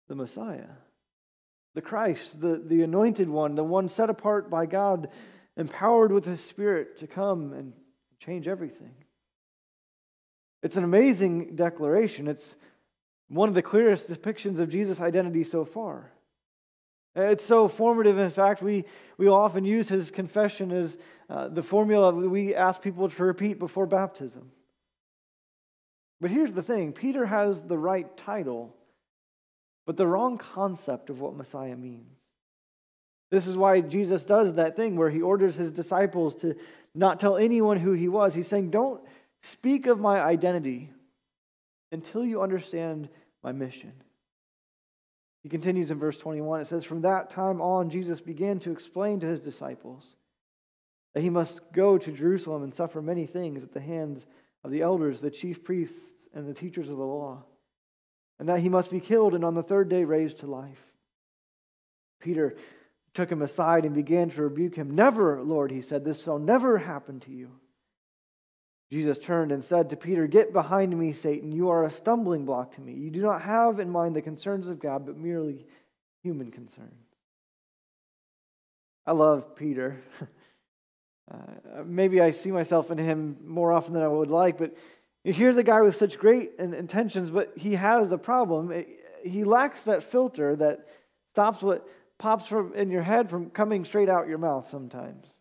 the 0.08 0.16
Messiah, 0.16 0.70
the 1.76 1.82
Christ, 1.82 2.40
the, 2.40 2.62
the 2.66 2.84
anointed 2.84 3.30
one, 3.30 3.56
the 3.56 3.64
one 3.64 3.90
set 3.90 4.10
apart 4.10 4.50
by 4.50 4.66
God, 4.66 5.10
empowered 5.58 6.12
with 6.12 6.26
His 6.26 6.44
Spirit 6.44 6.98
to 7.00 7.08
come 7.08 7.54
and 7.54 7.74
change 8.20 8.48
everything. 8.48 8.94
It's 10.62 10.78
an 10.78 10.84
amazing 10.84 11.56
declaration. 11.56 12.28
It's 12.28 12.56
one 13.28 13.50
of 13.50 13.56
the 13.56 13.62
clearest 13.62 14.10
depictions 14.10 14.60
of 14.60 14.70
Jesus' 14.70 15.00
identity 15.00 15.44
so 15.44 15.66
far. 15.66 16.12
It's 17.16 17.46
so 17.46 17.68
formative. 17.68 18.18
In 18.18 18.30
fact, 18.30 18.62
we, 18.62 18.86
we 19.18 19.28
often 19.28 19.66
use 19.66 19.90
his 19.90 20.12
confession 20.12 20.72
as 20.72 20.98
uh, 21.30 21.48
the 21.48 21.64
formula 21.64 22.12
we 22.12 22.56
ask 22.56 22.82
people 22.82 23.10
to 23.10 23.24
repeat 23.24 23.60
before 23.60 23.86
baptism. 23.86 24.52
But 26.22 26.32
here's 26.32 26.54
the 26.54 26.64
thing 26.64 26.94
Peter 26.94 27.26
has 27.26 27.64
the 27.64 27.78
right 27.78 28.16
title 28.18 28.76
but 29.90 29.98
the 29.98 30.06
wrong 30.06 30.38
concept 30.38 31.10
of 31.10 31.20
what 31.20 31.36
Messiah 31.36 31.76
means. 31.76 32.20
This 33.32 33.48
is 33.48 33.58
why 33.58 33.82
Jesus 33.82 34.24
does 34.24 34.54
that 34.54 34.76
thing 34.76 34.96
where 34.96 35.10
he 35.10 35.20
orders 35.20 35.56
his 35.56 35.72
disciples 35.72 36.36
to 36.42 36.56
not 36.94 37.20
tell 37.20 37.38
anyone 37.38 37.78
who 37.78 37.94
he 37.94 38.08
was. 38.08 38.36
He's 38.36 38.48
saying, 38.48 38.70
Don't 38.70 39.02
speak 39.42 39.88
of 39.88 40.00
my 40.00 40.20
identity 40.20 40.92
until 41.92 42.26
you 42.26 42.42
understand 42.42 43.10
my 43.44 43.52
mission. 43.52 43.94
He 45.44 45.50
continues 45.50 45.92
in 45.92 46.00
verse 46.00 46.18
21. 46.18 46.62
It 46.62 46.68
says, 46.68 46.84
From 46.84 47.02
that 47.02 47.30
time 47.30 47.62
on, 47.62 47.90
Jesus 47.90 48.20
began 48.20 48.60
to 48.60 48.72
explain 48.72 49.20
to 49.22 49.28
his 49.28 49.40
disciples 49.40 50.16
that 51.14 51.22
he 51.22 51.30
must 51.30 51.62
go 51.72 51.98
to 51.98 52.12
Jerusalem 52.12 52.64
and 52.64 52.74
suffer 52.74 53.02
many 53.02 53.26
things 53.26 53.64
at 53.64 53.74
the 53.74 53.80
hands 53.80 54.26
of 54.64 54.72
the 54.72 54.82
elders, 54.82 55.22
the 55.22 55.32
chief 55.32 55.64
priests, 55.64 56.28
and 56.34 56.48
the 56.48 56.54
teachers 56.54 56.90
of 56.90 56.98
the 56.98 57.04
law 57.04 57.44
and 58.40 58.48
that 58.48 58.62
he 58.62 58.70
must 58.70 58.90
be 58.90 59.02
killed 59.02 59.36
and 59.36 59.44
on 59.44 59.54
the 59.54 59.64
third 59.64 59.90
day 59.90 60.06
raised 60.06 60.40
to 60.40 60.48
life. 60.48 60.82
Peter 62.22 62.56
took 63.14 63.30
him 63.30 63.42
aside 63.42 63.86
and 63.86 63.94
began 63.94 64.30
to 64.30 64.42
rebuke 64.42 64.76
him. 64.76 64.96
Never, 64.96 65.44
Lord, 65.44 65.72
he 65.72 65.82
said, 65.82 66.04
this 66.04 66.24
shall 66.24 66.40
never 66.40 66.78
happen 66.78 67.20
to 67.22 67.32
you. 67.32 67.52
Jesus 68.92 69.20
turned 69.20 69.52
and 69.52 69.64
said 69.64 69.90
to 69.90 69.96
Peter, 69.96 70.26
Get 70.26 70.52
behind 70.52 70.98
me, 70.98 71.14
Satan. 71.14 71.52
You 71.52 71.70
are 71.70 71.86
a 71.86 71.92
stumbling 71.92 72.46
block 72.46 72.76
to 72.76 72.82
me. 72.82 72.94
You 72.94 73.12
do 73.12 73.22
not 73.22 73.44
have 73.44 73.80
in 73.80 73.90
mind 73.90 74.16
the 74.16 74.22
concerns 74.22 74.68
of 74.68 74.80
God, 74.80 75.06
but 75.06 75.18
merely 75.18 75.66
human 76.24 76.50
concerns. 76.52 77.06
I 79.06 79.14
love 79.14 79.56
Peter. 79.56 80.02
Uh, 81.32 81.84
maybe 81.86 82.20
I 82.20 82.32
see 82.32 82.50
myself 82.50 82.90
in 82.90 82.98
him 82.98 83.38
more 83.46 83.72
often 83.72 83.94
than 83.94 84.02
I 84.02 84.08
would 84.08 84.32
like, 84.32 84.58
but 84.58 84.76
here's 85.24 85.58
a 85.58 85.64
guy 85.64 85.82
with 85.82 85.96
such 85.96 86.18
great 86.18 86.54
intentions, 86.58 87.30
but 87.30 87.54
he 87.56 87.76
has 87.76 88.12
a 88.12 88.18
problem. 88.18 88.74
He 89.24 89.44
lacks 89.44 89.84
that 89.84 90.02
filter 90.02 90.56
that 90.56 90.88
stops 91.34 91.62
what 91.62 91.88
pops 92.18 92.48
from 92.48 92.74
in 92.74 92.90
your 92.90 93.04
head 93.04 93.30
from 93.30 93.52
coming 93.52 93.86
straight 93.86 94.10
out 94.10 94.28
your 94.28 94.40
mouth 94.40 94.70
sometimes. 94.70 95.39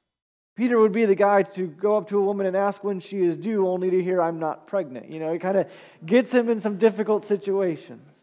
Peter 0.58 0.76
would 0.76 0.90
be 0.90 1.04
the 1.04 1.14
guy 1.14 1.44
to 1.44 1.68
go 1.68 1.96
up 1.96 2.08
to 2.08 2.18
a 2.18 2.24
woman 2.24 2.44
and 2.44 2.56
ask 2.56 2.82
when 2.82 2.98
she 2.98 3.22
is 3.22 3.36
due, 3.36 3.68
only 3.68 3.90
to 3.90 4.02
hear, 4.02 4.20
I'm 4.20 4.40
not 4.40 4.66
pregnant. 4.66 5.08
You 5.08 5.20
know, 5.20 5.32
it 5.32 5.38
kind 5.38 5.56
of 5.56 5.70
gets 6.04 6.34
him 6.34 6.48
in 6.48 6.60
some 6.60 6.78
difficult 6.78 7.24
situations. 7.24 8.18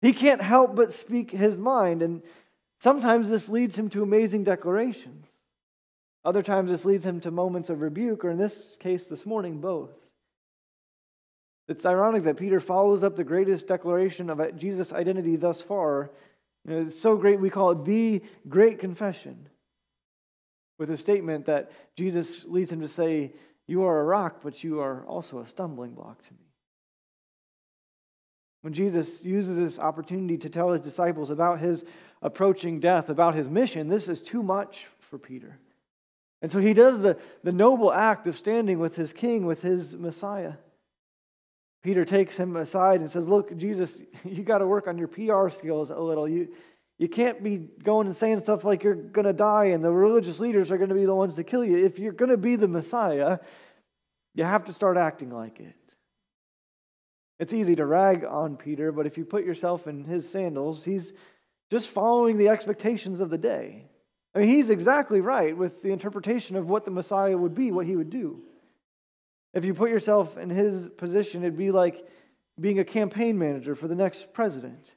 He 0.00 0.12
can't 0.12 0.42
help 0.42 0.74
but 0.74 0.92
speak 0.92 1.30
his 1.30 1.56
mind, 1.56 2.02
and 2.02 2.20
sometimes 2.80 3.28
this 3.28 3.48
leads 3.48 3.78
him 3.78 3.88
to 3.90 4.02
amazing 4.02 4.42
declarations. 4.42 5.28
Other 6.24 6.42
times, 6.42 6.68
this 6.68 6.84
leads 6.84 7.06
him 7.06 7.20
to 7.20 7.30
moments 7.30 7.70
of 7.70 7.80
rebuke, 7.80 8.24
or 8.24 8.30
in 8.30 8.38
this 8.38 8.76
case, 8.80 9.04
this 9.04 9.24
morning, 9.24 9.60
both. 9.60 9.92
It's 11.68 11.86
ironic 11.86 12.24
that 12.24 12.38
Peter 12.38 12.58
follows 12.58 13.04
up 13.04 13.14
the 13.14 13.22
greatest 13.22 13.68
declaration 13.68 14.30
of 14.30 14.58
Jesus' 14.58 14.92
identity 14.92 15.36
thus 15.36 15.60
far. 15.60 16.10
You 16.66 16.74
know, 16.74 16.82
it's 16.88 16.98
so 16.98 17.16
great, 17.16 17.38
we 17.38 17.50
call 17.50 17.70
it 17.70 17.84
the 17.84 18.20
Great 18.48 18.80
Confession, 18.80 19.46
with 20.78 20.90
a 20.90 20.96
statement 20.96 21.46
that 21.46 21.70
Jesus 21.96 22.44
leads 22.44 22.72
him 22.72 22.80
to 22.80 22.88
say, 22.88 23.32
You 23.66 23.84
are 23.84 24.00
a 24.00 24.04
rock, 24.04 24.40
but 24.42 24.62
you 24.64 24.80
are 24.80 25.04
also 25.06 25.40
a 25.40 25.46
stumbling 25.46 25.92
block 25.92 26.22
to 26.26 26.32
me. 26.32 26.52
When 28.62 28.72
Jesus 28.72 29.24
uses 29.24 29.56
this 29.56 29.78
opportunity 29.78 30.38
to 30.38 30.48
tell 30.48 30.70
his 30.70 30.80
disciples 30.80 31.30
about 31.30 31.58
his 31.58 31.84
approaching 32.22 32.78
death, 32.78 33.08
about 33.08 33.34
his 33.34 33.48
mission, 33.48 33.88
this 33.88 34.08
is 34.08 34.22
too 34.22 34.42
much 34.42 34.86
for 35.00 35.18
Peter. 35.18 35.58
And 36.40 36.50
so 36.50 36.60
he 36.60 36.72
does 36.72 37.00
the, 37.00 37.16
the 37.42 37.52
noble 37.52 37.92
act 37.92 38.26
of 38.26 38.36
standing 38.36 38.78
with 38.78 38.96
his 38.96 39.12
king, 39.12 39.46
with 39.46 39.62
his 39.62 39.96
Messiah. 39.96 40.54
Peter 41.82 42.04
takes 42.04 42.36
him 42.36 42.56
aside 42.56 43.00
and 43.00 43.10
says, 43.10 43.28
Look, 43.28 43.56
Jesus, 43.56 43.98
you 44.24 44.42
got 44.42 44.58
to 44.58 44.66
work 44.66 44.86
on 44.86 44.98
your 44.98 45.08
PR 45.08 45.48
skills 45.48 45.90
a 45.90 45.98
little. 45.98 46.28
You, 46.28 46.48
you 46.98 47.08
can't 47.08 47.42
be 47.42 47.56
going 47.56 48.06
and 48.06 48.16
saying 48.16 48.42
stuff 48.42 48.64
like 48.64 48.84
you're 48.84 48.94
going 48.94 49.26
to 49.26 49.32
die 49.32 49.66
and 49.66 49.82
the 49.82 49.90
religious 49.90 50.38
leaders 50.38 50.70
are 50.70 50.76
going 50.78 50.88
to 50.90 50.94
be 50.94 51.04
the 51.04 51.14
ones 51.14 51.34
to 51.36 51.44
kill 51.44 51.64
you. 51.64 51.84
If 51.84 51.98
you're 51.98 52.12
going 52.12 52.30
to 52.30 52.36
be 52.36 52.56
the 52.56 52.68
Messiah, 52.68 53.38
you 54.34 54.44
have 54.44 54.66
to 54.66 54.72
start 54.72 54.96
acting 54.96 55.30
like 55.30 55.60
it. 55.60 55.74
It's 57.38 57.52
easy 57.52 57.74
to 57.76 57.86
rag 57.86 58.24
on 58.24 58.56
Peter, 58.56 58.92
but 58.92 59.06
if 59.06 59.18
you 59.18 59.24
put 59.24 59.44
yourself 59.44 59.86
in 59.88 60.04
his 60.04 60.28
sandals, 60.28 60.84
he's 60.84 61.12
just 61.70 61.88
following 61.88 62.38
the 62.38 62.48
expectations 62.48 63.20
of 63.20 63.30
the 63.30 63.38
day. 63.38 63.86
I 64.34 64.38
mean, 64.38 64.48
he's 64.48 64.70
exactly 64.70 65.20
right 65.20 65.56
with 65.56 65.82
the 65.82 65.90
interpretation 65.90 66.56
of 66.56 66.68
what 66.68 66.84
the 66.84 66.90
Messiah 66.90 67.36
would 67.36 67.54
be, 67.54 67.72
what 67.72 67.86
he 67.86 67.96
would 67.96 68.10
do. 68.10 68.42
If 69.54 69.64
you 69.64 69.74
put 69.74 69.90
yourself 69.90 70.38
in 70.38 70.50
his 70.50 70.88
position, 70.90 71.42
it'd 71.42 71.58
be 71.58 71.70
like 71.70 72.06
being 72.60 72.78
a 72.78 72.84
campaign 72.84 73.38
manager 73.38 73.74
for 73.74 73.88
the 73.88 73.94
next 73.94 74.32
president. 74.32 74.94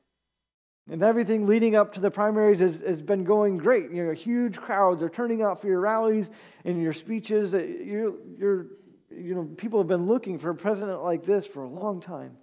And 0.89 1.01
everything 1.01 1.47
leading 1.47 1.75
up 1.75 1.93
to 1.93 1.99
the 1.99 2.11
primaries 2.11 2.59
has, 2.59 2.81
has 2.81 3.01
been 3.01 3.23
going 3.23 3.57
great. 3.57 3.91
You 3.91 4.05
know, 4.05 4.11
huge 4.13 4.57
crowds 4.57 5.01
are 5.01 5.09
turning 5.09 5.41
out 5.41 5.59
for 5.59 5.67
your 5.67 5.79
rallies 5.79 6.29
and 6.63 6.81
your 6.81 6.93
speeches. 6.93 7.55
Uh, 7.55 7.57
you're, 7.57 8.13
you're, 8.37 8.67
you 9.09 9.33
know, 9.33 9.49
people 9.57 9.79
have 9.79 9.87
been 9.87 10.05
looking 10.05 10.37
for 10.37 10.51
a 10.51 10.55
president 10.55 11.03
like 11.03 11.25
this 11.25 11.47
for 11.47 11.63
a 11.63 11.69
long 11.69 12.01
time. 12.01 12.37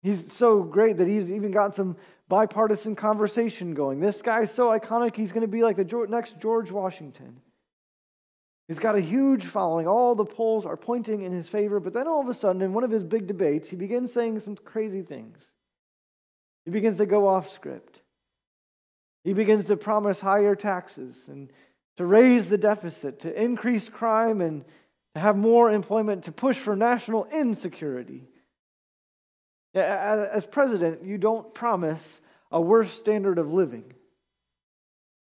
He's 0.00 0.32
so 0.32 0.62
great 0.62 0.98
that 0.98 1.08
he's 1.08 1.30
even 1.32 1.50
got 1.50 1.74
some 1.74 1.96
bipartisan 2.28 2.94
conversation 2.94 3.74
going. 3.74 3.98
This 3.98 4.22
guy's 4.22 4.52
so 4.52 4.68
iconic, 4.68 5.16
he's 5.16 5.32
going 5.32 5.42
to 5.42 5.48
be 5.48 5.64
like 5.64 5.76
the 5.76 6.06
next 6.08 6.38
George 6.38 6.70
Washington. 6.70 7.40
He's 8.68 8.78
got 8.78 8.94
a 8.94 9.00
huge 9.00 9.46
following. 9.46 9.88
All 9.88 10.14
the 10.14 10.26
polls 10.26 10.66
are 10.66 10.76
pointing 10.76 11.22
in 11.22 11.32
his 11.32 11.48
favor. 11.48 11.80
But 11.80 11.94
then 11.94 12.06
all 12.06 12.20
of 12.20 12.28
a 12.28 12.34
sudden, 12.34 12.62
in 12.62 12.74
one 12.74 12.84
of 12.84 12.90
his 12.90 13.02
big 13.02 13.26
debates, 13.26 13.70
he 13.70 13.76
begins 13.76 14.12
saying 14.12 14.38
some 14.40 14.56
crazy 14.56 15.02
things. 15.02 15.50
He 16.68 16.70
begins 16.70 16.98
to 16.98 17.06
go 17.06 17.26
off 17.26 17.50
script. 17.50 18.02
He 19.24 19.32
begins 19.32 19.68
to 19.68 19.76
promise 19.78 20.20
higher 20.20 20.54
taxes 20.54 21.26
and 21.28 21.50
to 21.96 22.04
raise 22.04 22.50
the 22.50 22.58
deficit, 22.58 23.20
to 23.20 23.42
increase 23.42 23.88
crime 23.88 24.42
and 24.42 24.66
to 25.14 25.20
have 25.22 25.34
more 25.34 25.70
employment, 25.70 26.24
to 26.24 26.32
push 26.32 26.58
for 26.58 26.76
national 26.76 27.24
insecurity. 27.32 28.28
As 29.72 30.44
president, 30.44 31.06
you 31.06 31.16
don't 31.16 31.54
promise 31.54 32.20
a 32.52 32.60
worse 32.60 32.92
standard 32.92 33.38
of 33.38 33.50
living. 33.50 33.94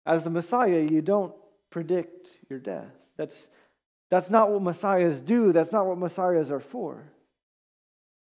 As 0.08 0.24
the 0.24 0.32
Messiah, 0.32 0.88
you 0.90 1.04
don't 1.04 1.36
predict 1.70 2.30
your 2.50 2.58
death. 2.58 2.96
That's, 3.16 3.48
that's 4.10 4.32
not 4.32 4.50
what 4.50 4.64
Messiahs 4.64 5.20
do, 5.20 5.52
that's 5.54 5.72
not 5.72 5.86
what 5.86 6.00
Messiahs 6.00 6.50
are 6.50 6.60
for. 6.60 7.12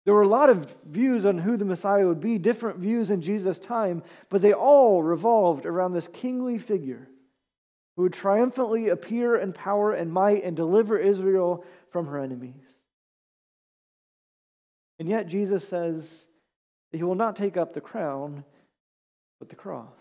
There 0.10 0.16
were 0.16 0.24
a 0.24 0.28
lot 0.28 0.50
of 0.50 0.75
views 0.86 1.24
on 1.28 1.38
who 1.38 1.56
the 1.56 1.66
Messiah 1.66 2.08
would 2.08 2.20
be, 2.20 2.39
different 2.39 2.80
views 2.80 3.12
in 3.12 3.22
Jesus' 3.22 3.60
time, 3.60 4.01
but 4.30 4.42
they 4.42 4.54
all 4.54 5.04
revolved 5.04 5.68
around 5.68 5.94
this 5.94 6.08
kingly 6.08 6.58
figure 6.58 7.08
who 7.96 8.01
would 8.01 8.13
triumphantly 8.13 8.89
appear 8.89 9.36
in 9.36 9.54
power 9.54 9.94
and 9.94 10.12
might 10.12 10.44
and 10.44 10.56
deliver 10.56 10.98
Israel 10.98 11.63
from 11.92 12.08
her 12.08 12.18
enemies. 12.18 12.56
And 14.98 15.08
yet 15.08 15.28
Jesus 15.28 15.68
says 15.68 16.25
that 16.92 16.98
he 16.98 17.04
will 17.04 17.13
not 17.13 17.36
take 17.36 17.56
up 17.56 17.75
the 17.75 17.80
crown, 17.80 18.44
but 19.38 19.50
the 19.50 19.56
cross. 19.56 19.94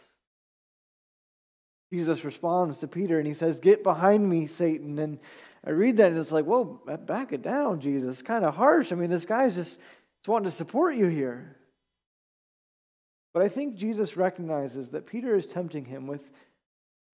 Jesus 1.92 2.24
responds 2.24 2.78
to 2.78 2.88
Peter 2.88 3.18
and 3.18 3.26
he 3.26 3.34
says, 3.34 3.60
Get 3.60 3.82
behind 3.82 4.26
me, 4.26 4.46
Satan. 4.46 4.98
And 4.98 5.18
I 5.66 5.70
read 5.70 5.96
that 5.96 6.08
and 6.08 6.18
it's 6.18 6.32
like, 6.32 6.44
Whoa, 6.44 6.80
back 7.04 7.32
it 7.32 7.42
down, 7.42 7.80
Jesus. 7.80 8.14
It's 8.14 8.22
kind 8.22 8.44
of 8.44 8.54
harsh. 8.54 8.92
I 8.92 8.94
mean, 8.94 9.10
this 9.10 9.24
guy's 9.24 9.54
just, 9.54 9.78
just 10.20 10.28
wanting 10.28 10.50
to 10.50 10.56
support 10.56 10.96
you 10.96 11.06
here. 11.06 11.56
But 13.34 13.42
I 13.42 13.48
think 13.48 13.76
Jesus 13.76 14.16
recognizes 14.16 14.90
that 14.90 15.06
Peter 15.06 15.36
is 15.36 15.46
tempting 15.46 15.84
him 15.84 16.06
with 16.06 16.22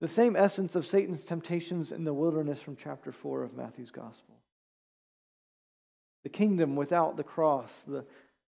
the 0.01 0.09
same 0.09 0.37
essence 0.37 0.75
of 0.75 0.87
Satan's 0.87 1.25
temptations 1.25 1.93
in 1.93 2.05
the 2.05 2.15
wilderness 2.15 2.61
from 2.61 2.77
chapter 2.77 3.13
4 3.13 3.43
of 3.43 3.55
Matthew's 3.55 3.91
gospel. 3.91 4.35
The 6.23 6.31
kingdom 6.31 6.77
without 6.77 7.17
the 7.17 7.25
cross, 7.25 7.71
the, 7.87 8.05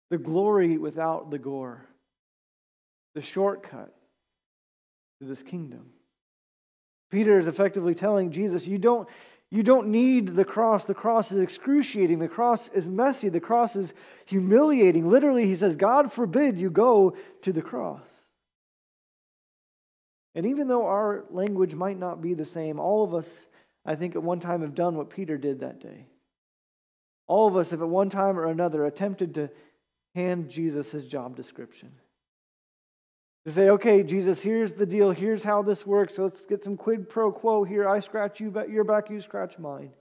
the 0.10 0.18
glory 0.18 0.78
without 0.78 1.32
the 1.32 1.40
gore, 1.40 1.86
the 3.14 3.22
shortcut 3.22 3.94
to 5.20 5.28
this 5.28 5.44
kingdom. 5.44 5.92
Peter 7.12 7.40
is 7.40 7.48
effectively 7.48 7.96
telling 7.96 8.32
Jesus, 8.32 8.66
you 8.66 8.78
don't, 8.78 9.08
you 9.56 9.64
don't 9.64 9.88
need 9.88 10.36
the 10.36 10.44
cross. 10.44 10.84
The 10.84 10.94
cross 10.94 11.32
is 11.32 11.38
excruciating. 11.38 12.20
The 12.20 12.28
cross 12.28 12.68
is 12.70 12.90
messy. 12.90 13.30
The 13.30 13.40
cross 13.40 13.76
is 13.78 13.94
humiliating. 14.26 15.10
Literally, 15.10 15.48
he 15.48 15.56
says, 15.56 15.78
God 15.78 16.12
forbid 16.12 16.60
you 16.60 16.70
go 16.70 17.16
to 17.44 17.54
the 17.54 17.62
cross. 17.62 18.06
And 20.36 20.46
even 20.46 20.68
though 20.68 20.86
our 20.86 21.24
language 21.30 21.74
might 21.74 21.98
not 21.98 22.22
be 22.22 22.34
the 22.34 22.44
same, 22.44 22.80
all 22.80 23.06
of 23.06 23.14
us, 23.14 23.48
I 23.86 23.96
think, 23.96 24.16
at 24.16 24.24
one 24.24 24.42
time 24.42 24.62
have 24.62 24.76
done 24.76 24.98
what 24.98 25.10
Peter 25.10 25.38
did 25.38 25.62
that 25.62 25.80
day. 25.80 26.08
All 27.28 27.48
of 27.48 27.56
us 27.56 27.72
have, 27.72 27.82
at 27.82 27.88
one 27.88 28.10
time 28.10 28.38
or 28.38 28.48
another, 28.48 28.86
attempted 28.86 29.36
to 29.36 29.50
hand 30.16 30.50
Jesus 30.50 30.92
his 30.92 31.08
job 31.08 31.38
description. 31.38 31.92
To 33.46 33.52
say, 33.52 33.70
okay, 33.70 34.02
Jesus, 34.02 34.42
here's 34.42 34.74
the 34.74 34.88
deal. 34.88 35.12
Here's 35.12 35.44
how 35.44 35.62
this 35.62 35.86
works. 35.86 36.16
So 36.16 36.24
let's 36.24 36.46
get 36.46 36.64
some 36.64 36.78
quid 36.78 37.08
pro 37.10 37.32
quo 37.32 37.64
here. 37.64 37.88
I 37.88 38.00
scratch 38.00 38.40
you, 38.40 38.52
your 38.70 38.84
back, 38.84 39.10
you 39.10 39.22
scratch 39.22 39.60
mine. 39.60 39.92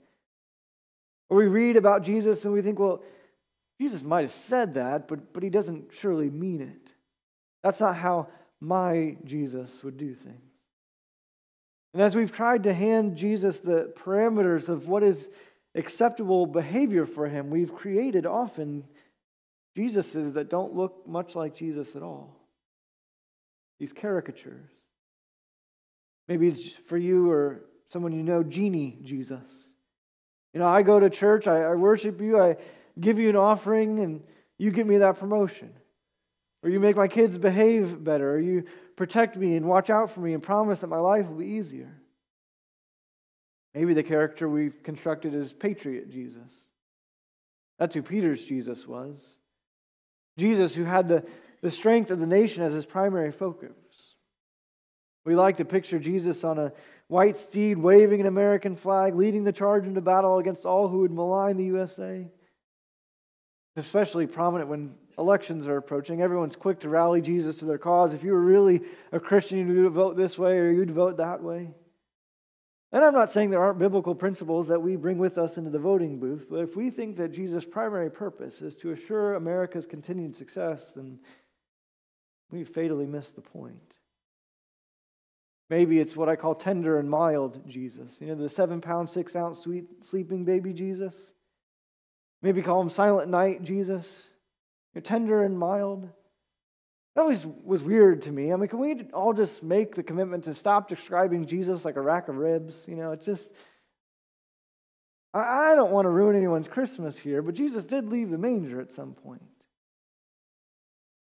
Or 1.29 1.37
we 1.37 1.45
read 1.45 1.77
about 1.77 2.03
Jesus 2.03 2.43
and 2.45 2.53
we 2.53 2.63
think, 2.63 2.79
well, 2.79 3.03
Jesus 3.79 4.01
might 4.03 4.21
have 4.21 4.31
said 4.31 4.73
that, 4.75 5.07
but, 5.07 5.31
but 5.33 5.43
he 5.43 5.49
doesn't 5.49 5.89
surely 5.93 6.29
mean 6.29 6.61
it. 6.61 6.93
That's 7.61 7.79
not 7.79 7.95
how 7.95 8.29
my 8.59 9.17
Jesus 9.25 9.83
would 9.83 9.97
do 9.97 10.15
things. 10.15 10.39
And 11.93 12.01
as 12.01 12.15
we've 12.15 12.31
tried 12.31 12.63
to 12.63 12.73
hand 12.73 13.15
Jesus 13.15 13.59
the 13.59 13.93
parameters 13.95 14.69
of 14.69 14.87
what 14.87 15.03
is 15.03 15.29
acceptable 15.75 16.45
behavior 16.45 17.05
for 17.05 17.27
him, 17.27 17.49
we've 17.49 17.73
created 17.73 18.25
often 18.25 18.85
Jesuses 19.77 20.33
that 20.33 20.49
don't 20.49 20.73
look 20.73 21.07
much 21.07 21.35
like 21.35 21.55
Jesus 21.55 21.95
at 21.95 22.01
all 22.01 22.44
these 23.79 23.93
caricatures. 23.93 24.69
Maybe 26.27 26.47
it's 26.47 26.69
for 26.87 26.97
you 26.97 27.29
or 27.29 27.61
someone 27.89 28.13
you 28.13 28.23
know, 28.23 28.43
Genie 28.43 28.99
Jesus. 29.03 29.69
You 30.53 30.59
know, 30.59 30.67
I 30.67 30.81
go 30.81 30.99
to 30.99 31.09
church, 31.09 31.47
I, 31.47 31.63
I 31.63 31.75
worship 31.75 32.21
you, 32.21 32.41
I 32.41 32.57
give 32.99 33.19
you 33.19 33.29
an 33.29 33.35
offering, 33.35 33.99
and 33.99 34.23
you 34.57 34.71
give 34.71 34.87
me 34.87 34.99
that 34.99 35.19
promotion. 35.19 35.73
Or 36.63 36.69
you 36.69 36.79
make 36.79 36.95
my 36.95 37.07
kids 37.07 37.37
behave 37.37 38.03
better. 38.03 38.35
Or 38.35 38.39
you 38.39 38.63
protect 38.95 39.35
me 39.35 39.55
and 39.55 39.67
watch 39.67 39.89
out 39.89 40.09
for 40.09 40.21
me 40.21 40.33
and 40.33 40.41
promise 40.41 40.79
that 40.79 40.87
my 40.87 40.97
life 40.97 41.27
will 41.27 41.37
be 41.37 41.45
easier. 41.45 41.93
Maybe 43.75 43.93
the 43.93 44.03
character 44.03 44.47
we've 44.47 44.81
constructed 44.81 45.35
is 45.35 45.51
Patriot 45.51 46.09
Jesus. 46.09 46.51
That's 47.77 47.93
who 47.93 48.01
Peter's 48.01 48.43
Jesus 48.43 48.87
was. 48.87 49.37
Jesus, 50.37 50.75
who 50.75 50.83
had 50.83 51.07
the, 51.07 51.23
the 51.61 51.71
strength 51.71 52.11
of 52.11 52.19
the 52.19 52.25
nation 52.25 52.63
as 52.63 52.73
his 52.73 52.85
primary 52.85 53.31
focus. 53.31 53.71
We 55.25 55.35
like 55.35 55.57
to 55.57 55.65
picture 55.65 55.97
Jesus 55.97 56.43
on 56.43 56.59
a 56.59 56.71
white 57.07 57.37
steed 57.37 57.77
waving 57.77 58.21
an 58.21 58.27
American 58.27 58.75
flag, 58.75 59.15
leading 59.15 59.43
the 59.43 59.51
charge 59.51 59.85
into 59.85 60.01
battle 60.01 60.37
against 60.37 60.65
all 60.65 60.87
who 60.87 60.99
would 60.99 61.11
malign 61.11 61.57
the 61.57 61.65
USA. 61.65 62.27
It's 63.75 63.85
especially 63.85 64.27
prominent 64.27 64.69
when 64.69 64.95
elections 65.17 65.67
are 65.67 65.77
approaching. 65.77 66.21
Everyone's 66.21 66.55
quick 66.55 66.81
to 66.81 66.89
rally 66.89 67.21
Jesus 67.21 67.57
to 67.57 67.65
their 67.65 67.77
cause. 67.77 68.13
If 68.13 68.23
you 68.23 68.33
were 68.33 68.41
really 68.41 68.81
a 69.11 69.19
Christian, 69.19 69.67
you 69.67 69.83
would 69.83 69.93
vote 69.93 70.17
this 70.17 70.37
way 70.37 70.57
or 70.57 70.71
you'd 70.71 70.91
vote 70.91 71.17
that 71.17 71.41
way. 71.41 71.71
And 72.95 73.03
I'm 73.03 73.13
not 73.13 73.29
saying 73.29 73.49
there 73.49 73.61
aren't 73.61 73.77
biblical 73.77 74.15
principles 74.15 74.69
that 74.69 74.81
we 74.81 74.95
bring 74.95 75.17
with 75.17 75.37
us 75.37 75.57
into 75.57 75.69
the 75.69 75.77
voting 75.77 76.17
booth, 76.17 76.47
but 76.49 76.61
if 76.61 76.77
we 76.77 76.89
think 76.89 77.17
that 77.17 77.33
Jesus' 77.33 77.65
primary 77.65 78.09
purpose 78.09 78.61
is 78.61 78.73
to 78.77 78.91
assure 78.91 79.33
America's 79.33 79.85
continued 79.85 80.33
success, 80.33 80.93
then 80.95 81.19
we 82.51 82.63
fatally 82.63 83.05
miss 83.05 83.31
the 83.31 83.41
point. 83.41 83.97
Maybe 85.69 85.99
it's 85.99 86.15
what 86.15 86.29
I 86.29 86.37
call 86.37 86.55
tender 86.55 86.97
and 86.97 87.09
mild 87.09 87.67
Jesus. 87.67 88.15
You 88.21 88.27
know, 88.27 88.35
the 88.35 88.47
seven 88.47 88.79
pound, 88.79 89.09
six 89.09 89.35
ounce 89.35 89.59
sweet 89.59 90.05
sleeping 90.05 90.45
baby 90.45 90.71
Jesus. 90.71 91.33
Maybe 92.41 92.61
call 92.61 92.79
him 92.79 92.89
silent 92.89 93.29
night 93.29 93.61
Jesus. 93.61 94.07
You're 94.93 95.01
tender 95.01 95.43
and 95.43 95.59
mild. 95.59 96.07
That 97.15 97.21
always 97.21 97.45
was 97.45 97.81
weird 97.81 98.23
to 98.23 98.31
me. 98.31 98.51
I 98.51 98.57
mean, 98.57 98.67
can 98.67 98.79
we 98.79 99.03
all 99.13 99.33
just 99.33 99.63
make 99.63 99.95
the 99.95 100.03
commitment 100.03 100.43
to 100.45 100.53
stop 100.53 100.89
describing 100.89 101.45
Jesus 101.45 101.85
like 101.85 101.95
a 101.95 102.01
rack 102.01 102.27
of 102.27 102.35
ribs? 102.35 102.83
You 102.87 102.95
know, 102.95 103.13
it's 103.13 103.25
just, 103.25 103.49
I, 105.33 105.71
I 105.71 105.75
don't 105.75 105.91
want 105.91 106.05
to 106.05 106.09
ruin 106.09 106.35
anyone's 106.35 106.67
Christmas 106.67 107.17
here, 107.17 107.41
but 107.41 107.55
Jesus 107.55 107.85
did 107.85 108.09
leave 108.09 108.29
the 108.29 108.37
manger 108.37 108.81
at 108.81 108.91
some 108.91 109.13
point. 109.13 109.41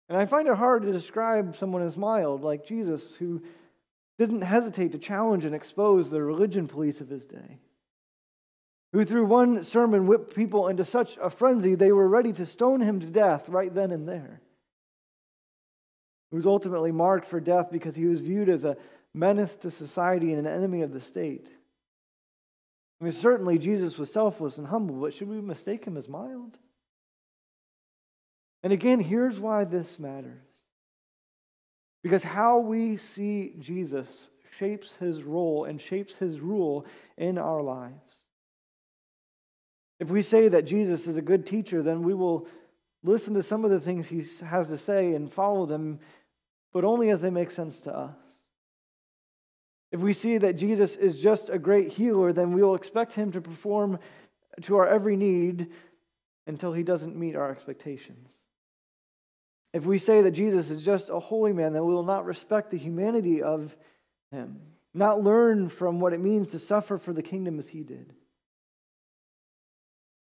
And 0.10 0.18
I 0.18 0.26
find 0.26 0.48
it 0.48 0.56
hard 0.56 0.84
to 0.84 0.92
describe 0.92 1.56
someone 1.56 1.84
as 1.84 1.98
mild 1.98 2.42
like 2.42 2.66
Jesus, 2.66 3.16
who 3.16 3.44
didn't 4.18 4.42
hesitate 4.42 4.92
to 4.94 4.98
challenge 4.98 5.46
and 5.46 5.54
expose 5.54 6.10
the 6.10 6.22
religion 6.24 6.68
police 6.68 7.00
of 7.00 7.10
his 7.10 7.26
day, 7.26 7.60
who 8.92 9.06
through 9.06 9.26
one 9.26 9.62
sermon 9.62 10.08
whipped 10.08 10.36
people 10.36 10.68
into 10.68 10.86
such 10.86 11.18
a 11.22 11.30
frenzy 11.30 11.76
they 11.76 11.92
were 11.92 12.08
ready 12.08 12.34
to 12.34 12.46
stone 12.46 12.82
him 12.82 13.00
to 13.02 13.08
death 13.08 13.50
right 13.50 13.74
then 13.74 13.92
and 13.92 14.08
there 14.08 14.42
who 16.30 16.38
was 16.38 16.46
ultimately 16.46 16.92
marked 16.92 17.28
for 17.28 17.40
death 17.40 17.70
because 17.72 17.96
he 17.96 18.06
was 18.06 18.22
viewed 18.22 18.50
as 18.50 18.64
a 18.64 18.78
menace 19.14 19.56
to 19.58 19.72
society 19.72 20.34
and 20.34 20.46
an 20.46 20.54
enemy 20.54 20.82
of 20.82 20.92
the 20.92 21.02
state. 21.02 21.50
I 23.00 23.04
mean, 23.04 23.14
certainly 23.14 23.58
Jesus 23.58 23.98
was 23.98 24.12
selfless 24.12 24.58
and 24.58 24.68
humble, 24.68 24.96
but 24.96 25.14
should 25.14 25.30
we 25.30 25.42
mistake 25.42 25.86
him 25.86 25.98
as 25.98 26.08
mild? 26.08 26.58
And 28.64 28.74
again, 28.74 29.00
here's 29.00 29.40
why 29.40 29.64
this 29.64 30.00
matters. 30.00 30.42
Because 32.02 32.24
how 32.24 32.60
we 32.60 32.98
see 32.98 33.54
Jesus 33.60 34.30
shapes 34.58 34.96
his 35.00 35.24
role 35.24 35.66
and 35.66 35.80
shapes 35.82 36.16
his 36.16 36.40
rule 36.40 36.86
in 37.18 37.38
our 37.38 37.62
lives. 37.62 37.94
If 40.00 40.10
we 40.10 40.22
say 40.22 40.48
that 40.50 40.66
Jesus 40.66 41.08
is 41.08 41.18
a 41.18 41.22
good 41.22 41.46
teacher, 41.46 41.82
then 41.82 42.04
we 42.04 42.14
will 42.14 42.48
listen 43.06 43.34
to 43.36 43.44
some 43.44 43.64
of 43.64 43.72
the 43.72 43.80
things 43.80 44.08
he 44.08 44.24
has 44.46 44.68
to 44.68 44.78
say 44.78 45.14
and 45.14 45.32
follow 45.32 45.66
them, 45.66 46.00
but 46.74 46.84
only 46.84 47.10
as 47.10 47.22
they 47.22 47.30
make 47.30 47.52
sense 47.52 47.80
to 47.82 47.96
us. 47.96 48.16
If 49.92 50.02
we 50.02 50.14
see 50.14 50.38
that 50.40 50.58
Jesus 50.58 50.96
is 50.96 51.22
just 51.22 51.50
a 51.50 51.60
great 51.60 51.94
healer, 51.94 52.34
then 52.34 52.52
we 52.52 52.62
will 52.62 52.76
expect 52.76 53.14
him 53.14 53.32
to 53.32 53.42
perform 53.42 54.00
to 54.64 54.78
our 54.78 54.88
every 54.88 55.16
need 55.16 55.68
until 56.48 56.74
he 56.74 56.84
doesn't 56.84 57.16
meet 57.16 57.36
our 57.36 57.52
expectations. 57.52 58.30
If 59.74 59.86
we 59.86 59.98
say 59.98 60.22
that 60.22 60.32
Jesus 60.32 60.70
is 60.70 60.84
just 60.84 61.10
a 61.10 61.20
holy 61.20 61.54
man, 61.54 61.74
then 61.74 61.86
we 61.86 61.94
will 61.94 62.04
not 62.04 62.26
respect 62.26 62.72
the 62.72 62.78
humanity 62.78 63.42
of 63.42 63.76
him, 64.32 64.62
not 64.94 65.22
learn 65.22 65.70
from 65.70 66.00
what 66.00 66.14
it 66.14 66.20
means 66.20 66.52
to 66.52 66.60
suffer 66.60 66.98
for 66.98 67.14
the 67.14 67.24
kingdom 67.24 67.60
as 67.60 67.68
he 67.68 67.84
did. 67.84 68.14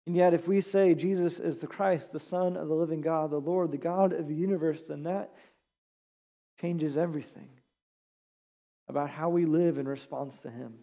And 0.06 0.16
yet, 0.16 0.34
if 0.34 0.48
we 0.48 0.60
say 0.60 0.96
Jesus 0.96 1.40
is 1.40 1.60
the 1.60 1.68
Christ, 1.68 2.12
the 2.12 2.20
Son 2.20 2.58
of 2.58 2.68
the 2.68 2.74
living 2.74 3.02
God, 3.02 3.32
the 3.32 3.38
Lord, 3.38 3.72
the 3.72 3.78
God 3.78 4.12
of 4.12 4.28
the 4.28 4.36
universe, 4.36 4.84
then 4.84 5.04
that 5.04 5.32
changes 6.60 6.98
everything 6.98 7.50
about 8.90 9.10
how 9.10 9.30
we 9.30 9.46
live 9.46 9.78
in 9.78 9.88
response 9.88 10.42
to 10.42 10.50
Him. 10.50 10.74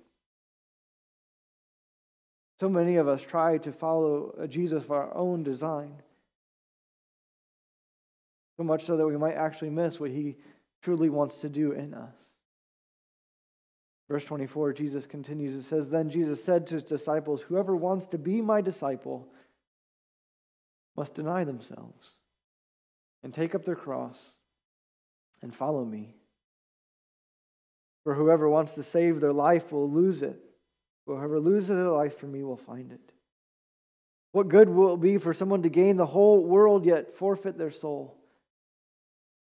So 2.59 2.69
many 2.69 2.97
of 2.97 3.09
us 3.09 3.23
try 3.23 3.59
to 3.59 3.73
follow 3.73 4.35
Jesus 4.49 4.85
of 4.85 4.91
our 4.91 5.15
own 5.15 5.43
design, 5.43 6.03
so 8.57 8.63
much 8.63 8.85
so 8.85 8.97
that 8.97 9.07
we 9.07 9.17
might 9.19 9.35
actually 9.35 9.71
miss 9.71 10.01
what 10.01 10.11
He 10.11 10.37
truly 10.83 11.11
wants 11.11 11.39
to 11.43 11.51
do 11.51 11.73
in 11.73 11.93
us. 11.93 12.15
Verse 14.11 14.25
24, 14.25 14.73
Jesus 14.73 15.07
continues. 15.07 15.55
It 15.55 15.63
says, 15.63 15.89
Then 15.89 16.11
Jesus 16.11 16.43
said 16.43 16.67
to 16.67 16.75
his 16.75 16.83
disciples, 16.83 17.43
Whoever 17.43 17.77
wants 17.77 18.09
to 18.09 18.19
be 18.19 18.43
my 18.43 18.61
disciple 18.61 19.29
must 20.97 21.15
deny 21.15 21.45
themselves 21.45 22.15
and 23.23 23.33
take 23.33 23.55
up 23.55 23.65
their 23.65 23.77
cross 23.77 24.33
and 25.43 25.55
follow 25.55 25.85
me. 25.85 26.17
For 28.03 28.15
whoever 28.15 28.49
wants 28.49 28.75
to 28.75 28.83
save 28.83 29.21
their 29.21 29.33
life 29.33 29.71
will 29.71 29.89
lose 29.89 30.23
it. 30.23 30.41
Whoever 31.07 31.39
loses 31.39 31.69
their 31.69 31.91
life 31.91 32.19
for 32.19 32.27
me 32.27 32.43
will 32.43 32.57
find 32.57 32.91
it. 32.91 33.13
What 34.33 34.49
good 34.49 34.69
will 34.69 34.95
it 34.95 35.01
be 35.01 35.19
for 35.19 35.33
someone 35.33 35.63
to 35.63 35.69
gain 35.69 35.97
the 35.97 36.07
whole 36.07 36.45
world 36.45 36.85
yet 36.85 37.15
forfeit 37.15 37.57
their 37.57 37.71
soul? 37.71 38.20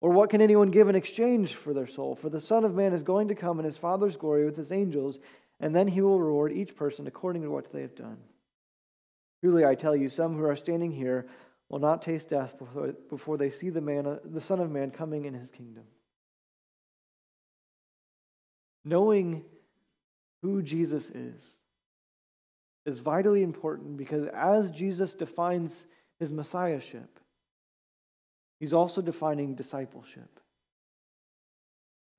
Or 0.01 0.11
what 0.11 0.31
can 0.31 0.41
anyone 0.41 0.71
give 0.71 0.89
in 0.89 0.95
exchange 0.95 1.55
for 1.55 1.75
their 1.75 1.87
soul? 1.87 2.17
For 2.17 2.31
the 2.31 2.41
Son 2.41 2.65
of 2.65 2.75
Man 2.75 2.95
is 2.95 3.03
going 3.03 3.29
to 3.29 3.35
come 3.35 3.59
in 3.59 3.67
his 3.67 3.77
Father's 3.77 4.17
glory 4.17 4.45
with 4.45 4.57
his 4.57 4.73
angels, 4.73 5.19
and 5.61 5.77
then 5.77 5.89
he 5.89 6.01
will 6.01 6.21
reward 6.21 6.53
each 6.53 6.75
person 6.75 7.07
according 7.07 7.43
to 7.43 7.51
what 7.51 7.71
they 7.73 7.83
have 7.83 7.95
done. 7.95 8.17
Truly, 9.43 9.65
I 9.65 9.75
tell 9.75 9.95
you, 9.95 10.09
some 10.09 10.37
who 10.37 10.45
are 10.45 10.57
standing 10.57 10.91
here 10.91 11.27
will 11.69 11.79
not 11.79 12.03
taste 12.03 12.31
death 12.31 12.59
before, 12.59 12.93
before 13.09 13.37
they 13.37 13.51
see 13.51 13.71
the, 13.71 13.81
man, 13.81 14.19
the 14.25 14.41
Son 14.41 14.61
of 14.61 14.71
Man 14.71 14.91
coming 14.91 15.27
in 15.27 15.35
his 15.35 15.51
kingdom. 15.51 15.85
Knowing 18.85 19.45
who 20.43 20.63
Jesus 20.63 21.11
is 21.11 21.59
is 22.87 22.99
vitally 22.99 23.43
important 23.43 23.99
because 23.99 24.27
as 24.35 24.71
Jesus 24.71 25.13
defines 25.13 25.87
his 26.19 26.31
messiahship, 26.31 27.21
He's 28.61 28.75
also 28.75 29.01
defining 29.01 29.55
discipleship. 29.55 30.29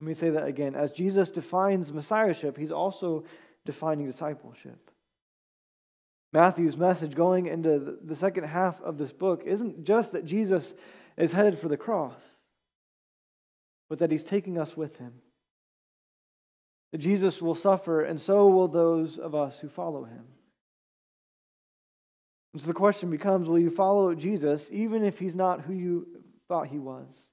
Let 0.00 0.08
me 0.08 0.14
say 0.14 0.30
that 0.30 0.46
again. 0.46 0.74
As 0.74 0.90
Jesus 0.90 1.30
defines 1.30 1.92
messiahship, 1.92 2.58
he's 2.58 2.72
also 2.72 3.24
defining 3.64 4.06
discipleship. 4.06 4.90
Matthew's 6.32 6.76
message 6.76 7.14
going 7.14 7.46
into 7.46 7.98
the 8.02 8.16
second 8.16 8.44
half 8.44 8.80
of 8.82 8.98
this 8.98 9.12
book 9.12 9.44
isn't 9.46 9.84
just 9.84 10.12
that 10.12 10.24
Jesus 10.24 10.74
is 11.16 11.32
headed 11.32 11.58
for 11.58 11.68
the 11.68 11.76
cross, 11.76 12.22
but 13.88 14.00
that 14.00 14.10
he's 14.10 14.24
taking 14.24 14.58
us 14.58 14.76
with 14.76 14.96
him. 14.96 15.12
That 16.90 16.98
Jesus 16.98 17.40
will 17.40 17.54
suffer, 17.54 18.02
and 18.02 18.20
so 18.20 18.48
will 18.48 18.68
those 18.68 19.18
of 19.18 19.34
us 19.34 19.60
who 19.60 19.68
follow 19.68 20.04
him. 20.04 20.24
And 22.52 22.60
so 22.60 22.66
the 22.66 22.74
question 22.74 23.10
becomes 23.10 23.48
will 23.48 23.58
you 23.58 23.70
follow 23.70 24.14
Jesus 24.14 24.68
even 24.72 25.04
if 25.04 25.18
he's 25.18 25.34
not 25.34 25.62
who 25.62 25.72
you 25.72 26.06
thought 26.52 26.68
he 26.68 26.78
was. 26.78 27.28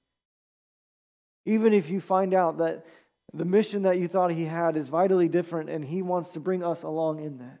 Even 1.44 1.74
if 1.74 1.90
you 1.90 2.00
find 2.00 2.32
out 2.32 2.56
that 2.56 2.86
the 3.34 3.44
mission 3.44 3.82
that 3.82 3.98
you 3.98 4.08
thought 4.08 4.30
he 4.30 4.46
had 4.46 4.78
is 4.78 4.88
vitally 4.88 5.28
different 5.28 5.68
and 5.68 5.84
he 5.84 6.00
wants 6.00 6.32
to 6.32 6.40
bring 6.40 6.64
us 6.64 6.84
along 6.84 7.22
in 7.22 7.36
that. 7.36 7.60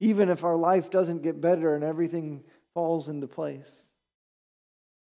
Even 0.00 0.28
if 0.28 0.42
our 0.42 0.56
life 0.56 0.90
doesn't 0.90 1.22
get 1.22 1.40
better 1.40 1.76
and 1.76 1.84
everything 1.84 2.42
falls 2.74 3.08
into 3.08 3.28
place. 3.28 3.70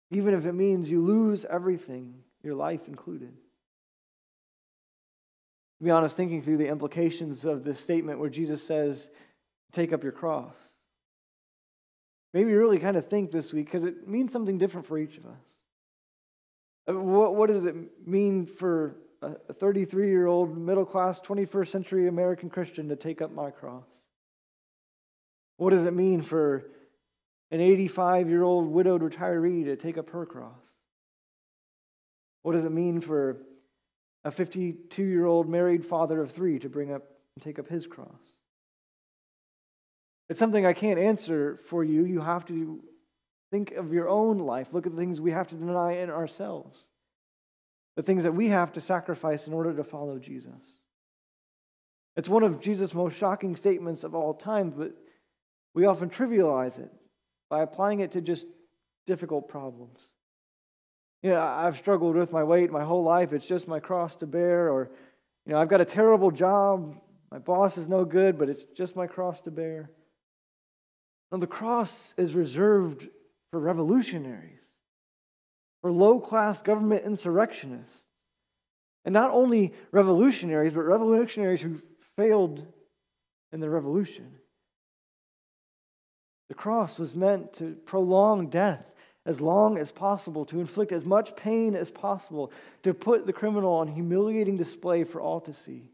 Even 0.09 0.33
if 0.33 0.45
it 0.45 0.53
means 0.53 0.89
you 0.89 1.01
lose 1.01 1.43
everything, 1.49 2.23
your 2.41 2.55
life 2.55 2.87
included. 2.87 3.33
To 5.79 5.83
be 5.83 5.91
honest, 5.91 6.15
thinking 6.15 6.43
through 6.43 6.59
the 6.59 6.69
implications 6.69 7.43
of 7.43 7.65
this 7.65 7.81
statement 7.81 8.19
where 8.19 8.29
Jesus 8.29 8.65
says, 8.65 9.09
Take 9.73 9.91
up 9.91 10.01
your 10.01 10.13
cross 10.13 10.74
maybe 12.35 12.53
really 12.53 12.79
kind 12.79 12.97
of 12.97 13.05
think 13.05 13.31
this 13.31 13.53
week 13.53 13.65
because 13.65 13.85
it 13.85 14.09
means 14.09 14.29
something 14.33 14.57
different 14.57 14.85
for 14.85 14.97
each 14.97 15.17
of 15.17 15.25
us. 15.25 15.41
Uh, 16.85 16.93
what, 16.93 17.33
what 17.33 17.49
does 17.49 17.63
it 17.63 17.75
mean 18.05 18.45
for 18.45 18.97
a 19.21 19.53
33 19.53 20.09
year 20.09 20.27
old 20.27 20.57
middle 20.57 20.85
class 20.85 21.21
21st 21.21 21.69
century 21.69 22.07
American 22.09 22.49
Christian 22.49 22.89
to 22.89 22.97
take 22.97 23.21
up 23.21 23.31
my 23.31 23.51
cross? 23.51 23.87
What 25.55 25.69
does 25.69 25.85
it 25.85 25.93
mean 25.93 26.21
for 26.21 26.65
an 27.51 27.61
85 27.61 28.27
year 28.27 28.43
old 28.43 28.67
widowed 28.67 29.01
retiree 29.01 29.63
to 29.63 29.77
take 29.77 29.97
up 29.97 30.09
her 30.09 30.25
cross? 30.25 30.73
What 32.41 32.51
does 32.51 32.65
it 32.65 32.71
mean 32.71 32.99
for 32.99 33.37
a 34.25 34.31
52 34.31 35.01
year 35.01 35.25
old 35.25 35.47
married 35.47 35.85
father 35.85 36.21
of 36.21 36.31
three 36.31 36.59
to 36.59 36.67
bring 36.67 36.91
up 36.91 37.03
and 37.37 37.43
take 37.43 37.59
up 37.59 37.69
his 37.69 37.87
cross? 37.87 38.34
It's 40.29 40.39
something 40.39 40.65
I 40.65 40.73
can't 40.73 40.99
answer 40.99 41.59
for 41.65 41.83
you. 41.83 42.05
You 42.05 42.21
have 42.21 42.45
to 42.47 42.81
think 43.51 43.71
of 43.71 43.93
your 43.93 44.09
own 44.09 44.39
life. 44.39 44.69
Look 44.71 44.85
at 44.85 44.91
the 44.91 44.97
things 44.97 45.21
we 45.21 45.31
have 45.31 45.47
to 45.49 45.55
deny 45.55 45.97
in 45.97 46.09
ourselves, 46.09 46.87
the 47.95 48.03
things 48.03 48.23
that 48.23 48.33
we 48.33 48.49
have 48.49 48.73
to 48.73 48.81
sacrifice 48.81 49.47
in 49.47 49.53
order 49.53 49.73
to 49.73 49.83
follow 49.83 50.17
Jesus. 50.17 50.81
It's 52.15 52.29
one 52.29 52.43
of 52.43 52.59
Jesus' 52.59 52.93
most 52.93 53.17
shocking 53.17 53.55
statements 53.55 54.03
of 54.03 54.15
all 54.15 54.33
time, 54.33 54.71
but 54.71 54.93
we 55.73 55.85
often 55.85 56.09
trivialize 56.09 56.79
it 56.79 56.91
by 57.49 57.61
applying 57.61 57.99
it 57.99 58.13
to 58.13 58.21
just 58.21 58.47
difficult 59.05 59.47
problems. 59.49 60.09
You 61.21 61.31
know, 61.31 61.41
I've 61.41 61.77
struggled 61.77 62.15
with 62.15 62.31
my 62.31 62.43
weight 62.43 62.71
my 62.71 62.83
whole 62.83 63.03
life. 63.03 63.33
It's 63.33 63.45
just 63.45 63.67
my 63.67 63.79
cross 63.79 64.15
to 64.17 64.27
bear. 64.27 64.71
Or, 64.71 64.91
you 65.45 65.53
know, 65.53 65.59
I've 65.59 65.69
got 65.69 65.81
a 65.81 65.85
terrible 65.85 66.31
job. 66.31 66.95
My 67.31 67.39
boss 67.39 67.77
is 67.77 67.87
no 67.87 68.05
good, 68.05 68.37
but 68.37 68.49
it's 68.49 68.63
just 68.75 68.95
my 68.95 69.07
cross 69.07 69.41
to 69.41 69.51
bear. 69.51 69.89
Now, 71.31 71.39
the 71.39 71.47
cross 71.47 72.13
is 72.17 72.33
reserved 72.33 73.07
for 73.51 73.59
revolutionaries, 73.59 74.63
for 75.81 75.91
low 75.91 76.19
class 76.19 76.61
government 76.61 77.05
insurrectionists. 77.05 78.01
And 79.03 79.13
not 79.13 79.31
only 79.31 79.73
revolutionaries, 79.91 80.73
but 80.73 80.81
revolutionaries 80.81 81.61
who 81.61 81.81
failed 82.15 82.65
in 83.51 83.59
the 83.59 83.69
revolution. 83.69 84.39
The 86.49 86.55
cross 86.55 86.99
was 86.99 87.15
meant 87.15 87.53
to 87.53 87.75
prolong 87.85 88.49
death 88.49 88.93
as 89.25 89.41
long 89.41 89.77
as 89.77 89.91
possible, 89.91 90.45
to 90.45 90.59
inflict 90.59 90.91
as 90.91 91.03
much 91.03 91.35
pain 91.35 91.75
as 91.75 91.89
possible, 91.89 92.51
to 92.83 92.93
put 92.93 93.25
the 93.25 93.33
criminal 93.33 93.73
on 93.73 93.87
humiliating 93.87 94.55
display 94.55 95.03
for 95.03 95.19
all 95.19 95.41
to 95.41 95.53
see. 95.53 95.89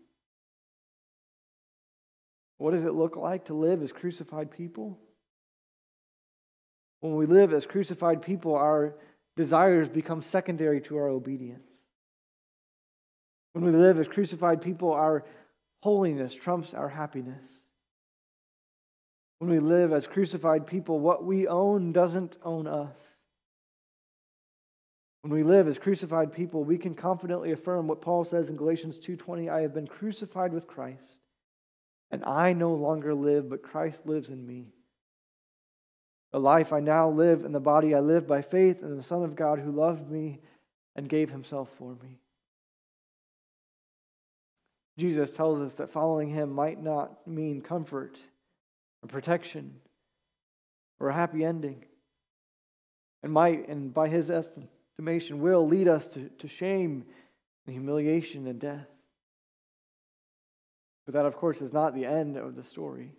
What 2.57 2.71
does 2.71 2.83
it 2.83 2.93
look 2.93 3.15
like 3.15 3.45
to 3.45 3.53
live 3.53 3.81
as 3.81 3.91
crucified 3.91 4.51
people? 4.51 4.99
When 7.01 7.15
we 7.15 7.25
live 7.25 7.53
as 7.53 7.65
crucified 7.65 8.21
people, 8.21 8.55
our 8.55 8.95
desires 9.35 9.89
become 9.89 10.21
secondary 10.21 10.81
to 10.81 10.97
our 10.97 11.09
obedience. 11.09 11.67
When 13.53 13.65
we 13.65 13.71
live 13.71 13.99
as 13.99 14.07
crucified 14.07 14.61
people, 14.61 14.93
our 14.93 15.25
holiness 15.81 16.33
trumps 16.33 16.73
our 16.73 16.89
happiness. 16.89 17.45
When 19.39 19.49
we 19.49 19.59
live 19.59 19.91
as 19.91 20.05
crucified 20.05 20.67
people, 20.67 20.99
what 20.99 21.25
we 21.25 21.47
own 21.47 21.91
doesn't 21.91 22.37
own 22.43 22.67
us. 22.67 23.17
When 25.23 25.33
we 25.33 25.43
live 25.43 25.67
as 25.67 25.79
crucified 25.79 26.31
people, 26.31 26.63
we 26.63 26.77
can 26.77 26.93
confidently 26.93 27.51
affirm 27.51 27.87
what 27.87 28.01
Paul 28.01 28.23
says 28.23 28.49
in 28.49 28.55
Galatians 28.55 28.99
2:20, 28.99 29.49
I 29.49 29.61
have 29.61 29.73
been 29.73 29.87
crucified 29.87 30.53
with 30.53 30.67
Christ, 30.67 31.21
and 32.11 32.23
I 32.23 32.53
no 32.53 32.73
longer 32.73 33.13
live, 33.13 33.49
but 33.49 33.63
Christ 33.63 34.05
lives 34.05 34.29
in 34.29 34.45
me. 34.45 34.73
The 36.31 36.39
life 36.39 36.71
I 36.71 36.79
now 36.79 37.09
live 37.09 37.43
in 37.43 37.51
the 37.51 37.59
body 37.59 37.93
I 37.93 37.99
live 37.99 38.27
by 38.27 38.41
faith 38.41 38.81
in 38.81 38.95
the 38.95 39.03
Son 39.03 39.23
of 39.23 39.35
God 39.35 39.59
who 39.59 39.71
loved 39.71 40.09
me 40.09 40.39
and 40.95 41.09
gave 41.09 41.29
himself 41.29 41.69
for 41.77 41.91
me. 42.01 42.19
Jesus 44.97 45.33
tells 45.33 45.59
us 45.59 45.75
that 45.75 45.91
following 45.91 46.29
him 46.29 46.51
might 46.51 46.81
not 46.81 47.27
mean 47.27 47.61
comfort 47.61 48.17
or 49.03 49.07
protection 49.07 49.73
or 50.99 51.09
a 51.09 51.13
happy 51.13 51.43
ending, 51.43 51.83
and 53.23 53.33
might, 53.33 53.67
and 53.67 53.91
by 53.91 54.07
his 54.07 54.29
estimation, 54.29 55.41
will 55.41 55.67
lead 55.67 55.87
us 55.87 56.05
to, 56.05 56.29
to 56.37 56.47
shame 56.47 57.03
and 57.65 57.73
humiliation 57.73 58.45
and 58.45 58.59
death. 58.59 58.87
But 61.05 61.15
that, 61.15 61.25
of 61.25 61.35
course, 61.35 61.61
is 61.61 61.73
not 61.73 61.95
the 61.95 62.05
end 62.05 62.37
of 62.37 62.55
the 62.55 62.63
story 62.63 63.11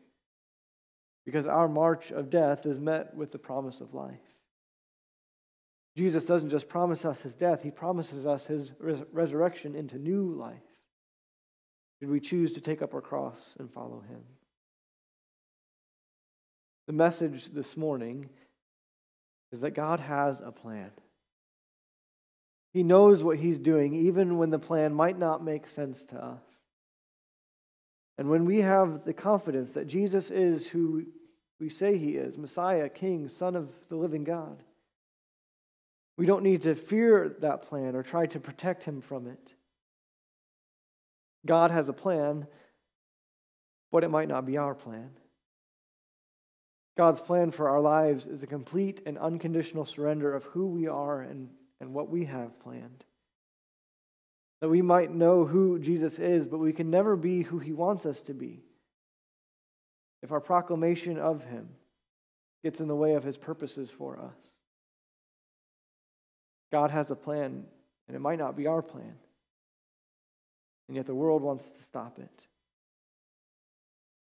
because 1.25 1.47
our 1.47 1.69
march 1.69 2.11
of 2.11 2.31
death 2.31 2.67
is 2.67 2.81
met 2.81 3.15
with 3.15 3.33
the 3.33 3.39
promise 3.39 3.81
of 3.81 3.95
life. 3.95 4.21
Jesus 5.97 6.25
doesn't 6.25 6.51
just 6.51 6.69
promise 6.69 7.05
us 7.05 7.23
his 7.23 7.35
death, 7.35 7.63
he 7.63 7.71
promises 7.71 8.27
us 8.27 8.47
his 8.47 8.73
res- 8.79 9.05
resurrection 9.13 9.75
into 9.75 9.99
new 9.99 10.35
life. 10.35 10.57
Should 12.01 12.11
we 12.11 12.21
choose 12.21 12.53
to 12.53 12.61
take 12.61 12.83
up 12.83 12.95
our 12.95 13.01
cross 13.01 13.41
and 13.59 13.73
follow 13.73 14.03
him? 14.09 14.23
The 16.87 16.93
message 16.93 17.47
this 17.53 17.77
morning 17.77 18.29
is 19.53 19.61
that 19.61 19.71
God 19.71 20.01
has 20.01 20.41
a 20.41 20.51
plan. 20.51 20.91
He 22.73 22.83
knows 22.83 23.23
what 23.23 23.39
he's 23.39 23.59
doing, 23.59 23.95
even 23.95 24.39
when 24.39 24.51
the 24.51 24.59
plan 24.59 24.95
might 24.95 25.19
not 25.19 25.45
make 25.45 25.67
sense 25.67 26.05
to 26.07 26.17
us. 26.17 26.43
And 28.19 28.29
when 28.29 28.45
we 28.45 28.61
have 28.61 29.05
the 29.05 29.15
confidence 29.15 29.73
that 29.73 29.87
Jesus 29.87 30.31
is 30.31 30.67
who 30.67 31.05
we 31.59 31.69
say 31.69 31.97
he 31.97 32.11
is 32.11 32.37
Messiah, 32.37 32.89
King, 32.89 33.29
Son 33.29 33.57
of 33.57 33.71
the 33.89 33.97
living 33.97 34.25
God, 34.25 34.63
we 36.17 36.27
don't 36.27 36.43
need 36.43 36.63
to 36.63 36.75
fear 36.75 37.37
that 37.41 37.63
plan 37.63 37.97
or 37.97 38.03
try 38.03 38.27
to 38.27 38.41
protect 38.41 38.85
him 38.85 39.01
from 39.01 39.27
it. 39.27 39.55
God 41.47 41.71
has 41.71 41.89
a 41.89 41.95
plan, 41.95 42.47
but 43.91 44.05
it 44.05 44.11
might 44.11 44.29
not 44.29 44.47
be 44.47 44.59
our 44.59 44.75
plan. 44.75 45.11
God's 46.97 47.21
plan 47.21 47.51
for 47.51 47.71
our 47.71 47.81
lives 47.81 48.27
is 48.27 48.43
a 48.43 48.47
complete 48.47 49.01
and 49.07 49.17
unconditional 49.17 49.87
surrender 49.87 50.35
of 50.35 50.45
who 50.45 50.67
we 50.67 50.87
are 50.87 51.23
and, 51.23 51.49
and 51.81 51.95
what 51.95 52.11
we 52.11 52.27
have 52.27 52.61
planned 52.61 53.05
that 54.63 54.69
we 54.69 54.81
might 54.81 55.13
know 55.13 55.45
who 55.45 55.81
Jesus 55.81 56.21
is, 56.21 56.47
but 56.47 56.59
we 56.59 56.73
can 56.73 56.89
never 56.89 57.17
be 57.17 57.43
who 57.43 57.59
he 57.59 57.73
wants 57.73 58.07
us 58.07 58.21
to 58.23 58.33
be 58.33 58.63
if 60.23 60.31
our 60.31 60.41
proclamation 60.41 61.19
of 61.19 61.43
him 61.43 61.69
gets 62.63 62.81
in 62.81 62.87
the 62.87 62.95
way 62.95 63.15
of 63.15 63.25
his 63.25 63.37
purposes 63.37 63.91
for 63.91 64.21
us. 64.21 64.39
God 66.71 66.93
has 66.93 67.11
a 67.11 67.17
plan, 67.17 67.65
and 68.07 68.17
it 68.17 68.21
might 68.21 68.39
not 68.39 68.57
be 68.57 68.69
our 68.69 68.83
plan. 68.83 69.17
And 70.87 70.97
yet 70.97 71.07
the 71.07 71.15
world 71.15 71.43
wants 71.43 71.69
to 71.69 71.83
stop 71.83 72.21
it. 72.21 72.47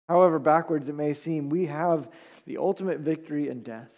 However 0.08 0.38
backwards 0.38 0.88
it 0.88 0.94
may 0.94 1.12
seem, 1.12 1.50
we 1.50 1.66
have 1.66 2.08
the 2.46 2.56
ultimate 2.56 3.00
victory 3.00 3.50
in 3.50 3.62
death. 3.62 3.92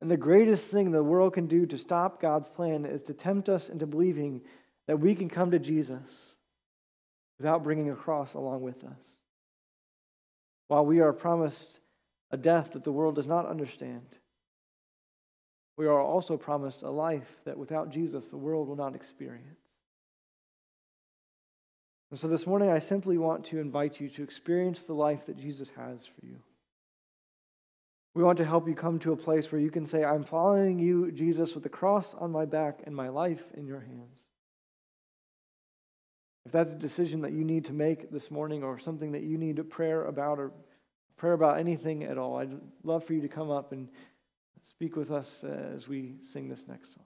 And 0.00 0.10
the 0.10 0.16
greatest 0.16 0.66
thing 0.66 0.90
the 0.90 1.02
world 1.02 1.34
can 1.34 1.46
do 1.46 1.66
to 1.66 1.78
stop 1.78 2.20
God's 2.20 2.48
plan 2.48 2.84
is 2.84 3.02
to 3.04 3.14
tempt 3.14 3.48
us 3.48 3.68
into 3.68 3.86
believing 3.86 4.42
that 4.88 4.98
we 4.98 5.14
can 5.14 5.28
come 5.28 5.52
to 5.52 5.58
Jesus 5.58 6.34
without 7.38 7.62
bringing 7.62 7.90
a 7.90 7.94
cross 7.94 8.34
along 8.34 8.62
with 8.62 8.82
us. 8.82 9.18
While 10.66 10.84
we 10.84 11.00
are 11.00 11.12
promised 11.12 11.78
a 12.32 12.36
death 12.36 12.72
that 12.72 12.84
the 12.84 12.92
world 12.92 13.14
does 13.14 13.26
not 13.26 13.46
understand, 13.46 14.18
we 15.76 15.86
are 15.86 16.00
also 16.00 16.36
promised 16.36 16.82
a 16.82 16.90
life 16.90 17.36
that 17.44 17.58
without 17.58 17.90
Jesus 17.90 18.28
the 18.28 18.36
world 18.36 18.66
will 18.66 18.76
not 18.76 18.96
experience. 18.96 19.60
And 22.10 22.18
so 22.18 22.26
this 22.26 22.46
morning, 22.46 22.70
I 22.70 22.78
simply 22.78 23.18
want 23.18 23.44
to 23.46 23.60
invite 23.60 24.00
you 24.00 24.08
to 24.08 24.22
experience 24.22 24.84
the 24.84 24.94
life 24.94 25.26
that 25.26 25.36
Jesus 25.36 25.70
has 25.76 26.06
for 26.06 26.26
you. 26.26 26.38
We 28.14 28.22
want 28.22 28.38
to 28.38 28.46
help 28.46 28.66
you 28.66 28.74
come 28.74 28.98
to 29.00 29.12
a 29.12 29.16
place 29.16 29.52
where 29.52 29.60
you 29.60 29.70
can 29.70 29.86
say, 29.86 30.02
I'm 30.02 30.24
following 30.24 30.78
you, 30.78 31.12
Jesus, 31.12 31.54
with 31.54 31.62
the 31.62 31.68
cross 31.68 32.14
on 32.14 32.32
my 32.32 32.46
back 32.46 32.80
and 32.84 32.96
my 32.96 33.10
life 33.10 33.44
in 33.54 33.66
your 33.66 33.80
hands. 33.80 34.27
If 36.48 36.52
that's 36.52 36.72
a 36.72 36.76
decision 36.76 37.20
that 37.20 37.32
you 37.32 37.44
need 37.44 37.66
to 37.66 37.74
make 37.74 38.10
this 38.10 38.30
morning 38.30 38.62
or 38.62 38.78
something 38.78 39.12
that 39.12 39.22
you 39.22 39.36
need 39.36 39.58
a 39.58 39.64
prayer 39.64 40.04
about 40.06 40.38
or 40.38 40.50
prayer 41.18 41.34
about 41.34 41.58
anything 41.58 42.04
at 42.04 42.16
all, 42.16 42.38
I'd 42.38 42.58
love 42.84 43.04
for 43.04 43.12
you 43.12 43.20
to 43.20 43.28
come 43.28 43.50
up 43.50 43.72
and 43.72 43.86
speak 44.64 44.96
with 44.96 45.10
us 45.10 45.44
uh, 45.44 45.74
as 45.76 45.88
we 45.88 46.14
sing 46.32 46.48
this 46.48 46.64
next 46.66 46.94
song. 46.94 47.04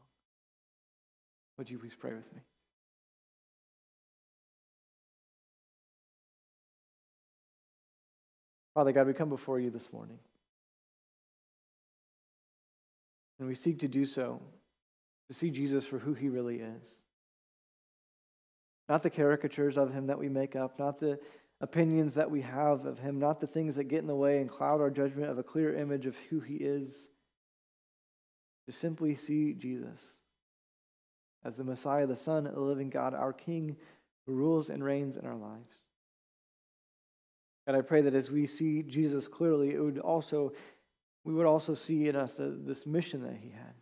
Would 1.58 1.68
you 1.68 1.76
please 1.76 1.90
pray 1.98 2.12
with 2.14 2.32
me? 2.32 2.40
Father 8.74 8.92
God, 8.92 9.08
we 9.08 9.12
come 9.12 9.28
before 9.28 9.58
you 9.58 9.70
this 9.70 9.92
morning. 9.92 10.20
And 13.40 13.48
we 13.48 13.56
seek 13.56 13.80
to 13.80 13.88
do 13.88 14.04
so, 14.04 14.40
to 15.26 15.34
see 15.34 15.50
Jesus 15.50 15.84
for 15.84 15.98
who 15.98 16.14
he 16.14 16.28
really 16.28 16.60
is. 16.60 17.01
Not 18.92 19.02
the 19.02 19.08
caricatures 19.08 19.78
of 19.78 19.90
him 19.90 20.08
that 20.08 20.18
we 20.18 20.28
make 20.28 20.54
up, 20.54 20.78
not 20.78 21.00
the 21.00 21.18
opinions 21.62 22.12
that 22.12 22.30
we 22.30 22.42
have 22.42 22.84
of 22.84 22.98
him, 22.98 23.18
not 23.18 23.40
the 23.40 23.46
things 23.46 23.76
that 23.76 23.84
get 23.84 24.00
in 24.00 24.06
the 24.06 24.14
way 24.14 24.38
and 24.38 24.50
cloud 24.50 24.82
our 24.82 24.90
judgment 24.90 25.30
of 25.30 25.38
a 25.38 25.42
clear 25.42 25.74
image 25.74 26.04
of 26.04 26.14
who 26.28 26.40
he 26.40 26.56
is. 26.56 27.08
To 28.66 28.72
simply 28.72 29.14
see 29.14 29.54
Jesus 29.54 29.98
as 31.42 31.56
the 31.56 31.64
Messiah, 31.64 32.06
the 32.06 32.18
Son 32.18 32.44
the 32.44 32.60
living 32.60 32.90
God, 32.90 33.14
our 33.14 33.32
King 33.32 33.78
who 34.26 34.34
rules 34.34 34.68
and 34.68 34.84
reigns 34.84 35.16
in 35.16 35.24
our 35.24 35.36
lives. 35.36 35.74
And 37.66 37.74
I 37.74 37.80
pray 37.80 38.02
that 38.02 38.14
as 38.14 38.30
we 38.30 38.46
see 38.46 38.82
Jesus 38.82 39.26
clearly, 39.26 39.72
it 39.72 39.80
would 39.80 40.00
also 40.00 40.52
we 41.24 41.32
would 41.32 41.46
also 41.46 41.72
see 41.72 42.08
in 42.08 42.16
us 42.16 42.38
uh, 42.38 42.50
this 42.58 42.84
mission 42.84 43.22
that 43.22 43.38
he 43.40 43.52
had. 43.52 43.72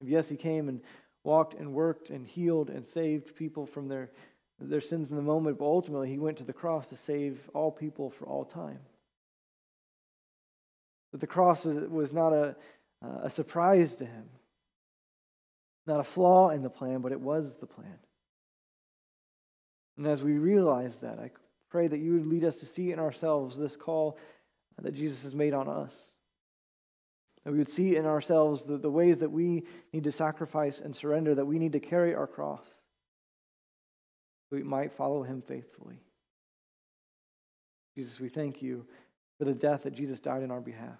Yes, 0.00 0.30
he 0.30 0.36
came 0.36 0.70
and 0.70 0.80
walked 1.24 1.54
and 1.54 1.72
worked 1.72 2.10
and 2.10 2.26
healed 2.26 2.70
and 2.70 2.86
saved 2.86 3.34
people 3.34 3.66
from 3.66 3.88
their, 3.88 4.10
their 4.60 4.80
sins 4.80 5.10
in 5.10 5.16
the 5.16 5.22
moment, 5.22 5.58
but 5.58 5.64
ultimately 5.64 6.10
he 6.10 6.18
went 6.18 6.36
to 6.36 6.44
the 6.44 6.52
cross 6.52 6.86
to 6.88 6.96
save 6.96 7.40
all 7.54 7.72
people 7.72 8.10
for 8.10 8.26
all 8.26 8.44
time. 8.44 8.78
But 11.10 11.20
the 11.20 11.26
cross 11.26 11.64
was, 11.64 11.76
was 11.88 12.12
not 12.12 12.32
a, 12.32 12.56
a 13.22 13.30
surprise 13.30 13.96
to 13.96 14.04
him, 14.04 14.24
not 15.86 16.00
a 16.00 16.04
flaw 16.04 16.50
in 16.50 16.62
the 16.62 16.70
plan, 16.70 17.00
but 17.00 17.12
it 17.12 17.20
was 17.20 17.56
the 17.56 17.66
plan. 17.66 17.98
And 19.96 20.06
as 20.06 20.22
we 20.22 20.32
realize 20.32 20.96
that, 20.96 21.18
I 21.18 21.30
pray 21.70 21.86
that 21.88 21.98
you 21.98 22.14
would 22.14 22.26
lead 22.26 22.44
us 22.44 22.56
to 22.56 22.66
see 22.66 22.92
in 22.92 22.98
ourselves 22.98 23.56
this 23.56 23.76
call 23.76 24.18
that 24.82 24.94
Jesus 24.94 25.22
has 25.22 25.34
made 25.34 25.54
on 25.54 25.68
us. 25.68 25.94
That 27.44 27.52
we 27.52 27.58
would 27.58 27.68
see 27.68 27.96
in 27.96 28.06
ourselves 28.06 28.64
the, 28.64 28.78
the 28.78 28.90
ways 28.90 29.20
that 29.20 29.30
we 29.30 29.64
need 29.92 30.04
to 30.04 30.12
sacrifice 30.12 30.80
and 30.80 30.94
surrender, 30.94 31.34
that 31.34 31.44
we 31.44 31.58
need 31.58 31.72
to 31.72 31.80
carry 31.80 32.14
our 32.14 32.26
cross, 32.26 32.66
we 34.50 34.62
might 34.62 34.92
follow 34.92 35.22
him 35.22 35.42
faithfully. 35.42 36.00
Jesus, 37.96 38.18
we 38.18 38.28
thank 38.28 38.62
you 38.62 38.86
for 39.38 39.44
the 39.44 39.54
death 39.54 39.82
that 39.82 39.94
Jesus 39.94 40.20
died 40.20 40.42
in 40.42 40.50
our 40.50 40.60
behalf. 40.60 40.98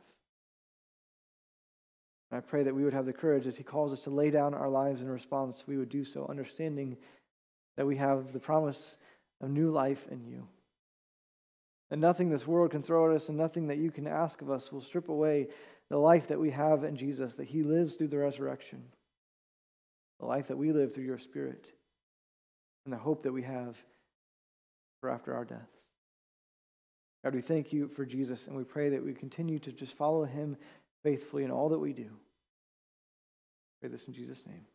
And 2.30 2.38
I 2.38 2.40
pray 2.40 2.64
that 2.64 2.74
we 2.74 2.85
would 2.85 2.94
have 2.94 3.07
the 3.07 3.12
courage 3.12 3.46
as 3.46 3.57
he 3.57 3.62
calls 3.62 3.92
us 3.92 4.00
to 4.00 4.11
lay 4.11 4.30
down 4.30 4.54
our 4.54 4.68
lives 4.68 5.02
in 5.02 5.09
response, 5.09 5.64
we 5.66 5.76
would 5.76 5.88
do 5.88 6.04
so, 6.04 6.26
understanding 6.28 6.96
that 7.76 7.87
we 7.87 7.96
have 7.96 8.33
the 8.33 8.40
promise 8.40 8.96
of 9.40 9.50
new 9.50 9.70
life 9.70 10.07
in 10.11 10.24
you. 10.24 10.46
And 11.90 12.00
nothing 12.00 12.28
this 12.28 12.46
world 12.46 12.70
can 12.70 12.83
throw 12.83 13.11
at 13.11 13.16
us 13.16 13.28
and 13.28 13.38
nothing 13.38 13.68
that 13.68 13.78
you 13.78 13.90
can 13.90 14.07
ask 14.07 14.40
of 14.42 14.50
us 14.50 14.72
will 14.72 14.80
strip 14.80 15.09
away 15.09 15.48
the 15.94 16.00
life 16.00 16.26
that 16.26 16.40
we 16.40 16.50
have 16.50 16.83
in 16.83 16.96
Jesus, 16.96 17.35
that 17.35 17.46
He 17.46 17.62
lives 17.62 17.94
through 17.94 18.09
the 18.09 18.18
resurrection, 18.18 18.83
the 20.18 20.26
life 20.26 20.48
that 20.48 20.59
we 20.59 20.72
live 20.72 20.92
through 20.92 21.04
your 21.04 21.20
Spirit, 21.20 21.70
and 22.85 22.92
the 22.92 22.98
hope 22.98 23.22
that 23.22 23.33
we 23.33 23.42
have 23.42 23.76
for 25.00 25.09
after 25.09 25.33
our 25.33 25.44
deaths. 25.44 25.92
God, 27.22 27.37
we 27.37 27.42
thank 27.42 27.72
you 27.72 27.87
for 27.87 28.04
Jesus, 28.04 28.48
and 28.48 28.57
we 28.57 28.64
pray 28.64 28.88
that 28.88 29.04
we 29.04 29.14
continue 29.14 29.61
to 29.61 29.70
just 29.70 29.92
follow 29.92 30.24
Him 30.24 30.57
faithfully 31.04 31.44
in 31.44 31.52
all 31.52 31.68
that 31.68 31.78
we 31.78 31.92
do. 31.92 32.11
I 32.11 33.74
pray 33.83 33.90
this 33.90 34.09
in 34.09 34.14
Jesus' 34.14 34.42
name. 34.48 34.66